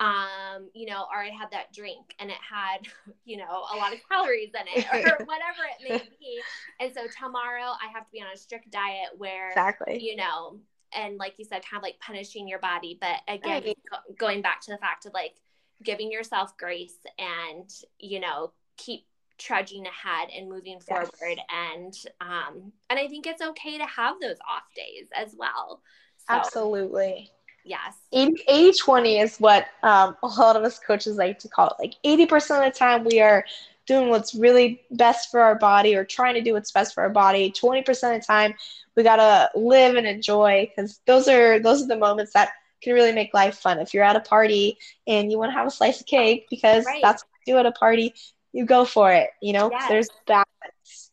Um, 0.00 0.70
you 0.74 0.86
know, 0.86 1.06
or 1.12 1.20
I 1.20 1.30
had 1.30 1.50
that 1.50 1.72
drink 1.72 2.14
and 2.20 2.30
it 2.30 2.36
had, 2.36 2.86
you 3.24 3.36
know, 3.36 3.64
a 3.74 3.76
lot 3.76 3.92
of 3.92 3.98
calories 4.08 4.50
in 4.54 4.80
it 4.80 4.86
or 4.92 5.00
whatever 5.26 5.64
it 5.80 5.90
may 5.90 5.98
be. 6.20 6.40
And 6.78 6.92
so 6.94 7.00
tomorrow 7.20 7.72
I 7.82 7.90
have 7.92 8.04
to 8.04 8.12
be 8.12 8.20
on 8.20 8.28
a 8.32 8.36
strict 8.36 8.70
diet 8.70 9.08
where, 9.16 9.48
exactly, 9.48 9.98
you 10.00 10.14
know, 10.14 10.60
and 10.96 11.18
like 11.18 11.34
you 11.38 11.44
said, 11.44 11.64
kind 11.68 11.78
of 11.78 11.82
like 11.82 11.98
punishing 12.00 12.46
your 12.46 12.60
body. 12.60 12.96
But 13.00 13.16
again, 13.26 13.64
right. 13.64 13.78
go- 13.90 14.14
going 14.16 14.40
back 14.40 14.60
to 14.62 14.70
the 14.70 14.78
fact 14.78 15.04
of 15.04 15.12
like 15.12 15.34
giving 15.82 16.12
yourself 16.12 16.56
grace 16.56 16.98
and, 17.18 17.68
you 17.98 18.20
know, 18.20 18.52
keep 18.76 19.04
trudging 19.38 19.86
ahead 19.86 20.28
and 20.36 20.48
moving 20.48 20.80
forward 20.80 21.10
yes. 21.22 21.38
and 21.50 21.94
um 22.20 22.72
and 22.90 22.98
i 22.98 23.06
think 23.06 23.26
it's 23.26 23.42
okay 23.42 23.78
to 23.78 23.86
have 23.86 24.16
those 24.20 24.36
off 24.48 24.64
days 24.74 25.08
as 25.16 25.34
well. 25.36 25.82
So, 26.18 26.34
absolutely. 26.34 27.30
yes. 27.64 27.94
80 28.12 28.72
20 28.78 29.18
is 29.18 29.38
what 29.38 29.66
um, 29.82 30.16
a 30.22 30.26
lot 30.26 30.56
of 30.56 30.62
us 30.62 30.78
coaches 30.78 31.16
like 31.16 31.38
to 31.40 31.48
call 31.48 31.68
it. 31.68 31.74
Like 31.78 31.94
80% 32.04 32.66
of 32.66 32.72
the 32.72 32.78
time 32.78 33.04
we 33.04 33.20
are 33.20 33.44
doing 33.86 34.10
what's 34.10 34.34
really 34.34 34.82
best 34.90 35.30
for 35.30 35.40
our 35.40 35.54
body 35.54 35.96
or 35.96 36.04
trying 36.04 36.34
to 36.34 36.42
do 36.42 36.52
what's 36.52 36.70
best 36.70 36.94
for 36.94 37.02
our 37.02 37.10
body. 37.10 37.50
20% 37.50 37.88
of 37.88 38.20
the 38.20 38.26
time 38.26 38.52
we 38.96 39.02
gotta 39.02 39.50
live 39.58 39.96
and 39.96 40.06
enjoy 40.06 40.68
because 40.68 41.00
those 41.06 41.28
are 41.28 41.58
those 41.58 41.82
are 41.82 41.86
the 41.86 41.96
moments 41.96 42.32
that 42.34 42.50
can 42.82 42.92
really 42.92 43.12
make 43.12 43.32
life 43.32 43.56
fun. 43.56 43.78
If 43.78 43.94
you're 43.94 44.04
at 44.04 44.16
a 44.16 44.20
party 44.20 44.76
and 45.06 45.32
you 45.32 45.38
want 45.38 45.50
to 45.50 45.54
have 45.54 45.66
a 45.66 45.70
slice 45.70 46.00
of 46.00 46.06
cake 46.06 46.46
because 46.50 46.84
right. 46.84 47.00
that's 47.02 47.22
what 47.22 47.30
you 47.46 47.54
do 47.54 47.58
at 47.58 47.66
a 47.66 47.72
party 47.72 48.14
you 48.52 48.64
go 48.64 48.84
for 48.84 49.12
it. 49.12 49.30
You 49.40 49.52
know, 49.52 49.70
yes. 49.70 49.88
there's 49.88 50.08
balance. 50.26 51.10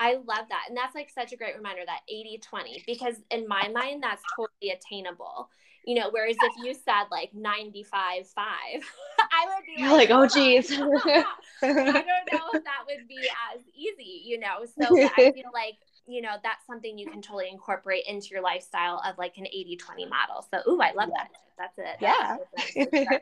I 0.00 0.14
love 0.14 0.46
that. 0.48 0.64
And 0.68 0.76
that's 0.76 0.94
like 0.94 1.10
such 1.10 1.32
a 1.32 1.36
great 1.36 1.56
reminder 1.56 1.82
that 1.84 2.00
80 2.08 2.38
20, 2.38 2.84
because 2.86 3.16
in 3.30 3.48
my 3.48 3.68
mind, 3.68 4.02
that's 4.02 4.22
totally 4.36 4.70
attainable. 4.70 5.50
You 5.84 5.94
know, 5.94 6.10
whereas 6.10 6.36
if 6.40 6.52
you 6.64 6.74
said 6.74 7.04
like 7.10 7.32
95 7.34 8.28
5, 8.28 8.44
I 9.18 9.46
would 9.46 9.64
be 9.66 9.82
You're 9.82 9.92
like, 9.92 10.10
oh, 10.10 10.20
like 10.20 10.30
oh, 10.32 10.34
geez. 10.34 10.72
I 10.72 10.76
don't 10.76 10.92
know 10.92 12.48
if 12.52 12.64
that 12.64 12.84
would 12.86 13.08
be 13.08 13.18
as 13.54 13.62
easy, 13.74 14.22
you 14.24 14.38
know? 14.38 14.64
So 14.78 14.84
I 14.86 15.08
feel 15.16 15.50
like, 15.52 15.78
you 16.06 16.22
know, 16.22 16.36
that's 16.42 16.66
something 16.66 16.98
you 16.98 17.10
can 17.10 17.22
totally 17.22 17.48
incorporate 17.50 18.04
into 18.06 18.28
your 18.28 18.42
lifestyle 18.42 19.02
of 19.04 19.18
like 19.18 19.36
an 19.38 19.46
80 19.46 19.76
20 19.76 20.06
model. 20.06 20.46
So, 20.50 20.70
ooh, 20.70 20.80
I 20.80 20.92
love 20.92 21.10
that. 21.10 21.30
That's 21.58 21.78
it. 21.78 21.96
Yeah 22.00 23.18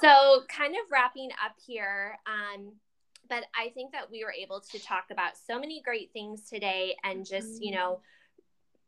so 0.00 0.42
kind 0.48 0.74
of 0.74 0.90
wrapping 0.90 1.30
up 1.44 1.56
here 1.66 2.18
um, 2.26 2.72
but 3.28 3.44
i 3.58 3.68
think 3.70 3.92
that 3.92 4.10
we 4.10 4.24
were 4.24 4.32
able 4.32 4.60
to 4.60 4.78
talk 4.78 5.04
about 5.10 5.32
so 5.36 5.58
many 5.58 5.80
great 5.82 6.12
things 6.12 6.48
today 6.48 6.96
and 7.04 7.26
just 7.26 7.62
you 7.62 7.72
know 7.72 8.00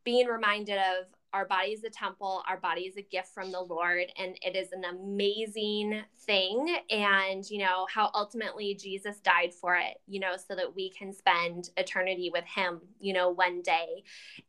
being 0.03 0.27
reminded 0.27 0.77
of 0.77 1.05
our 1.33 1.45
body 1.45 1.71
is 1.71 1.83
a 1.83 1.89
temple. 1.89 2.43
Our 2.47 2.57
body 2.57 2.81
is 2.81 2.95
a 2.97 3.01
gift 3.01 3.29
from 3.33 3.51
the 3.51 3.59
lord 3.59 4.05
and 4.17 4.37
it 4.41 4.55
is 4.55 4.71
an 4.71 4.85
amazing 4.85 6.01
thing. 6.25 6.77
And 6.89 7.49
you 7.49 7.59
know 7.59 7.87
how 7.93 8.11
ultimately 8.13 8.75
jesus 8.75 9.19
died 9.19 9.53
for 9.53 9.75
it 9.75 9.99
you 10.07 10.19
know 10.19 10.35
so 10.37 10.55
that 10.55 10.75
we 10.75 10.89
can 10.91 11.11
spend 11.13 11.69
eternity 11.77 12.29
with 12.31 12.45
him 12.45 12.81
you 12.99 13.13
know 13.13 13.29
one 13.29 13.61
day. 13.61 14.03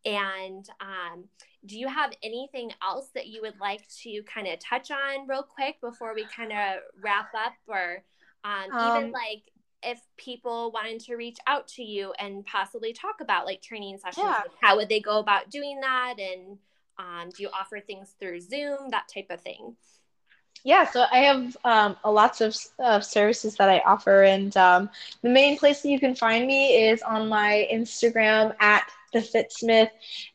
And 0.05 0.69
um 0.81 1.25
do 1.67 1.79
you 1.79 1.89
have 1.89 2.13
anything 2.23 2.73
else 2.83 3.09
that 3.15 3.29
you 3.29 3.41
would 3.43 3.59
like 3.61 3.89
to 4.03 4.23
kind 4.25 4.47
of 4.47 4.59
touch 4.59 4.91
on 4.91 5.27
real 5.27 5.43
quick 5.43 5.81
before 5.81 6.15
we 6.15 6.27
kind 6.27 6.53
of 6.53 6.81
wrap 7.03 7.29
up? 7.35 7.55
Or 7.67 8.03
um, 8.45 8.71
um, 8.71 8.97
even 8.99 9.13
like 9.13 9.43
if 9.83 10.01
people 10.17 10.71
wanted 10.73 11.01
to 11.01 11.17
reach 11.17 11.39
out 11.47 11.69
to 11.69 11.83
you 11.83 12.13
and 12.19 12.45
possibly 12.45 12.93
talk 12.93 13.17
about 13.21 13.45
like 13.45 13.61
training 13.63 13.99
sessions 13.99 14.25
yeah. 14.27 14.43
how 14.61 14.77
would 14.77 14.89
they 14.89 15.01
go 15.01 15.19
about 15.19 15.51
doing 15.51 15.81
that? 15.81 16.15
And 16.19 16.59
um, 16.99 17.31
do 17.35 17.43
you 17.43 17.49
offer 17.59 17.81
things 17.81 18.15
through 18.19 18.41
zoom 18.41 18.91
that 18.91 19.09
type 19.13 19.27
of 19.31 19.41
thing? 19.41 19.77
Yeah 20.65 20.85
so 20.89 21.05
i 21.13 21.19
have 21.19 21.57
um, 21.65 21.97
lots 22.05 22.41
of 22.41 22.57
services 23.05 23.55
that 23.57 23.69
i 23.69 23.81
offer 23.81 24.23
and 24.23 24.57
um, 24.57 24.89
the 25.23 25.29
main 25.29 25.59
place 25.59 25.83
that 25.83 25.91
you 25.91 26.01
can 26.01 26.15
find 26.15 26.47
me 26.47 26.89
is 26.89 27.03
on 27.03 27.29
my 27.29 27.69
instagram 27.73 28.55
at 28.61 28.89
the 29.15 29.21
Fitsmith 29.21 29.89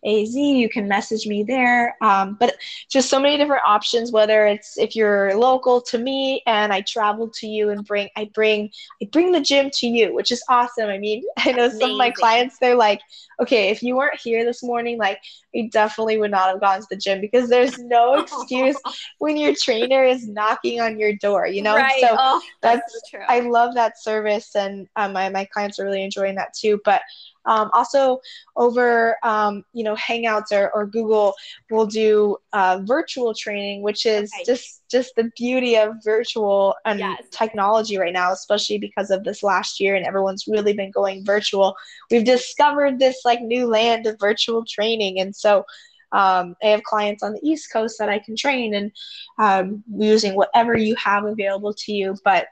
AZ. 0.06 0.34
You 0.34 0.70
can 0.70 0.88
message 0.88 1.28
me 1.28 1.44
there. 1.44 1.96
Um, 2.02 2.38
but 2.40 2.56
just 2.90 3.10
so 3.10 3.20
many 3.20 3.38
different 3.38 3.64
options. 3.66 4.12
Whether 4.12 4.48
it's 4.48 4.78
if 4.78 4.96
you're 4.96 5.38
local 5.38 5.82
to 5.82 6.00
me 6.00 6.42
and 6.48 6.74
I 6.74 6.82
travel 6.82 7.30
to 7.36 7.48
you 7.48 7.70
and 7.70 7.86
bring 7.86 8.10
I 8.16 8.32
bring 8.34 8.72
I 9.02 9.06
bring 9.12 9.32
the 9.32 9.42
gym 9.42 9.70
to 9.76 9.88
you, 9.88 10.16
which 10.16 10.32
is 10.32 10.44
awesome. 10.50 10.90
I 10.90 10.98
mean, 10.98 11.24
I 11.38 11.52
know 11.52 11.66
Amazing. 11.66 11.80
some 11.80 11.92
of 11.92 11.98
my 11.98 12.10
clients 12.10 12.58
they're 12.58 12.76
like, 12.76 13.02
okay, 13.42 13.70
if 13.70 13.84
you 13.84 13.96
weren't 13.96 14.20
here 14.20 14.44
this 14.44 14.64
morning, 14.64 14.98
like 14.98 15.20
I 15.56 15.70
definitely 15.72 16.18
would 16.18 16.32
not 16.32 16.50
have 16.50 16.62
gone 16.62 16.80
to 16.80 16.88
the 16.90 16.98
gym 16.98 17.22
because 17.22 17.50
there's 17.50 17.78
no 17.78 18.14
excuse 18.22 18.78
when 19.20 19.38
your 19.38 19.54
trainer 19.56 20.04
is 20.04 20.28
knocking 20.28 20.80
on 20.80 21.00
your 21.00 21.14
door. 21.14 21.48
You 21.48 21.62
know, 21.62 21.76
right. 21.76 22.02
so 22.02 22.16
oh, 22.18 22.42
that's, 22.62 22.82
that's 22.82 23.12
so 23.12 23.20
I 23.28 23.42
love 23.42 23.76
that 23.76 24.02
service, 24.02 24.56
and 24.56 24.88
um, 24.96 25.14
my 25.14 25.30
my 25.30 25.46
clients 25.46 25.80
are 25.80 25.86
really 25.86 26.04
enjoying 26.04 26.36
that 26.36 26.54
too. 26.54 26.80
But 26.86 27.02
um, 27.50 27.72
also 27.74 28.20
over, 28.56 29.18
um, 29.24 29.66
you 29.74 29.84
know, 29.84 29.96
Hangouts 29.96 30.52
or, 30.52 30.70
or 30.74 30.86
Google, 30.86 31.34
we'll 31.72 31.88
do 31.88 32.38
uh, 32.54 32.80
virtual 32.86 33.34
training, 33.34 33.82
which 33.82 34.06
is 34.06 34.32
okay. 34.36 34.44
just 34.46 34.84
just 34.90 35.16
the 35.16 35.32
beauty 35.36 35.76
of 35.76 35.94
virtual 36.04 36.76
and 36.86 37.00
yes. 37.00 37.22
technology 37.32 37.98
right 37.98 38.14
now, 38.14 38.32
especially 38.32 38.78
because 38.78 39.10
of 39.10 39.24
this 39.24 39.42
last 39.44 39.80
year 39.80 39.96
and 39.96 40.06
everyone's 40.06 40.46
really 40.48 40.74
been 40.74 40.92
going 40.92 41.26
virtual. 41.26 41.76
We've 42.12 42.24
discovered 42.24 43.00
this 43.00 43.22
like 43.26 43.42
new 43.42 43.66
land 43.66 44.06
of 44.06 44.20
virtual 44.20 44.64
training, 44.64 45.20
and 45.20 45.36
so 45.36 45.66
um, 46.12 46.56
I 46.64 46.68
have 46.68 46.84
clients 46.84 47.24
on 47.24 47.34
the 47.34 47.42
East 47.44 47.72
Coast 47.74 47.98
that 48.00 48.10
I 48.10 48.20
can 48.20 48.36
train 48.36 48.76
and 48.76 48.92
um, 49.40 49.84
using 49.96 50.36
whatever 50.36 50.78
you 50.78 50.96
have 50.96 51.26
available 51.26 51.74
to 51.74 51.92
you. 51.92 52.16
But, 52.24 52.48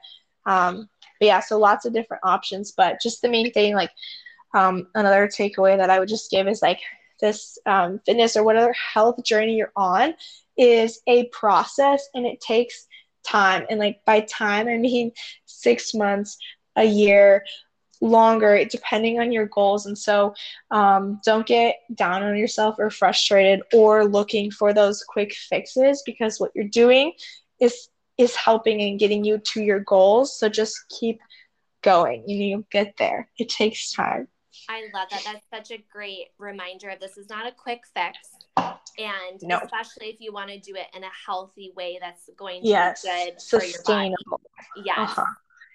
um, 0.46 0.88
but 1.20 1.26
yeah, 1.26 1.40
so 1.40 1.58
lots 1.58 1.84
of 1.84 1.92
different 1.92 2.22
options. 2.24 2.72
But 2.76 3.00
just 3.00 3.20
the 3.20 3.28
main 3.28 3.52
thing, 3.52 3.74
like 3.74 3.90
um, 4.54 4.88
another 4.94 5.28
takeaway 5.28 5.76
that 5.76 5.90
I 5.90 5.98
would 5.98 6.08
just 6.08 6.30
give 6.30 6.48
is 6.48 6.62
like 6.62 6.80
this 7.20 7.58
um, 7.66 8.00
fitness 8.06 8.36
or 8.36 8.44
whatever 8.44 8.72
health 8.72 9.22
journey 9.24 9.56
you're 9.56 9.72
on 9.76 10.14
is 10.56 11.00
a 11.06 11.26
process 11.26 12.08
and 12.14 12.26
it 12.26 12.40
takes 12.40 12.86
time. 13.24 13.66
And 13.68 13.78
like 13.78 14.04
by 14.04 14.20
time, 14.20 14.68
I 14.68 14.76
mean 14.76 15.12
six 15.46 15.94
months, 15.94 16.38
a 16.76 16.84
year, 16.84 17.44
longer, 18.00 18.64
depending 18.64 19.18
on 19.18 19.32
your 19.32 19.46
goals. 19.46 19.86
And 19.86 19.98
so 19.98 20.34
um, 20.70 21.20
don't 21.24 21.46
get 21.46 21.76
down 21.94 22.22
on 22.22 22.36
yourself 22.36 22.76
or 22.78 22.90
frustrated 22.90 23.62
or 23.72 24.04
looking 24.04 24.50
for 24.50 24.72
those 24.72 25.02
quick 25.02 25.34
fixes 25.34 26.02
because 26.06 26.38
what 26.38 26.52
you're 26.54 26.68
doing 26.68 27.12
is 27.60 27.88
is 28.16 28.34
helping 28.34 28.82
and 28.82 28.98
getting 28.98 29.24
you 29.24 29.38
to 29.38 29.62
your 29.62 29.78
goals. 29.80 30.36
So 30.36 30.48
just 30.48 30.76
keep 30.88 31.20
going. 31.82 32.28
You 32.28 32.64
get 32.70 32.96
there. 32.98 33.28
It 33.38 33.48
takes 33.48 33.92
time. 33.92 34.26
I 34.68 34.82
love 34.94 35.08
that. 35.10 35.22
That's 35.24 35.46
such 35.52 35.70
a 35.78 35.82
great 35.90 36.28
reminder. 36.38 36.90
of 36.90 37.00
This 37.00 37.16
is 37.16 37.28
not 37.28 37.46
a 37.46 37.52
quick 37.52 37.82
fix. 37.94 38.18
And 38.98 39.40
No. 39.42 39.60
especially 39.62 40.08
if 40.08 40.20
you 40.20 40.32
want 40.32 40.50
to 40.50 40.58
do 40.58 40.74
it 40.74 40.86
in 40.94 41.04
a 41.04 41.10
healthy 41.26 41.72
way 41.76 41.98
that's 42.00 42.28
going 42.36 42.62
to 42.62 42.68
Yes. 42.68 43.02
be 43.02 43.08
good 43.08 43.40
for 43.42 43.56
your 43.56 43.82
body. 43.84 44.14
Sustainable. 44.14 44.40
Yes. 44.76 44.98
Uh-huh. 44.98 45.24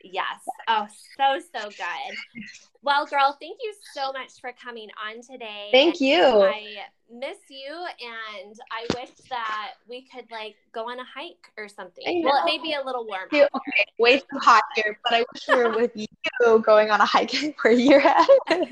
Yes. 0.04 0.42
Oh, 0.68 0.88
so, 1.18 1.40
so 1.56 1.70
good. 1.70 2.44
Well, 2.82 3.06
girl, 3.06 3.38
thank 3.40 3.58
you 3.64 3.74
so 3.94 4.12
much 4.12 4.42
for 4.42 4.52
coming 4.62 4.90
on 5.10 5.22
today. 5.22 5.70
Thank 5.72 6.02
you. 6.02 6.22
I 6.22 6.84
miss 7.10 7.38
you 7.50 7.86
and 8.02 8.56
I 8.72 8.86
wish 9.00 9.12
that 9.30 9.74
we 9.88 10.06
could 10.14 10.26
like 10.32 10.56
go 10.74 10.90
on 10.90 11.00
a 11.00 11.06
hike 11.06 11.48
or 11.58 11.70
something. 11.70 12.24
Well, 12.24 12.36
it 12.36 12.46
may 12.46 12.62
be 12.62 12.74
a 12.74 12.86
little 12.86 13.08
warm. 13.08 13.30
You- 13.32 13.44
out 13.44 13.50
there. 13.54 13.62
Okay, 13.62 13.86
way 14.00 14.18
too 14.20 14.40
hot 14.40 14.64
here, 14.76 15.00
but 15.04 15.14
I 15.14 15.26
wish 15.34 15.48
we 15.48 15.56
were 15.56 15.72
with 15.78 15.92
you 15.96 16.60
going 16.60 16.92
on 16.92 17.00
a 17.00 17.06
hike 17.06 17.56
where 17.62 17.74
you're 17.74 18.02
at. 18.02 18.28
yes, 18.50 18.68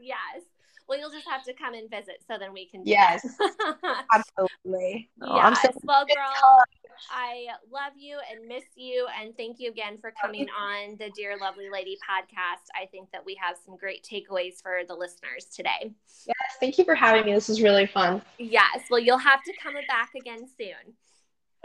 yes. 0.00 0.42
Well, 0.88 0.98
you'll 0.98 1.10
just 1.10 1.26
have 1.28 1.42
to 1.44 1.52
come 1.52 1.74
and 1.74 1.90
visit 1.90 2.22
so 2.28 2.36
then 2.38 2.52
we 2.52 2.66
can 2.66 2.84
do 2.84 2.90
Yes. 2.90 3.26
Absolutely. 4.12 5.08
Oh, 5.22 5.32
I'm 5.38 5.52
yes. 5.54 5.62
so 5.62 5.80
well, 5.84 6.04
girl, 6.06 6.64
I 7.10 7.46
love 7.70 7.92
you 7.96 8.18
and 8.30 8.46
miss 8.46 8.64
you. 8.74 9.06
And 9.20 9.36
thank 9.36 9.58
you 9.58 9.70
again 9.70 9.98
for 9.98 10.12
coming 10.20 10.46
on 10.58 10.96
the 10.98 11.10
Dear 11.10 11.36
Lovely 11.38 11.68
Lady 11.70 11.96
podcast. 12.08 12.66
I 12.74 12.86
think 12.86 13.10
that 13.12 13.24
we 13.24 13.38
have 13.40 13.56
some 13.64 13.76
great 13.76 14.04
takeaways 14.04 14.62
for 14.62 14.80
the 14.86 14.94
listeners 14.94 15.46
today. 15.46 15.92
yes, 16.26 16.36
thank 16.60 16.78
you 16.78 16.84
for 16.84 16.94
having 16.94 17.26
me. 17.26 17.32
This 17.32 17.48
is 17.48 17.62
really 17.62 17.86
fun. 17.86 18.22
Yes. 18.38 18.84
Well, 18.90 19.00
you'll 19.00 19.18
have 19.18 19.42
to 19.44 19.52
come 19.62 19.74
back 19.88 20.10
again 20.14 20.48
soon. 20.58 20.94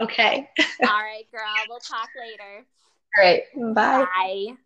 Okay. 0.00 0.48
All 0.82 1.02
right, 1.02 1.24
girl. 1.30 1.42
We'll 1.68 1.78
talk 1.78 2.08
later. 2.18 2.66
All 3.16 3.24
right. 3.24 3.42
Bye. 3.74 4.04
Bye. 4.04 4.56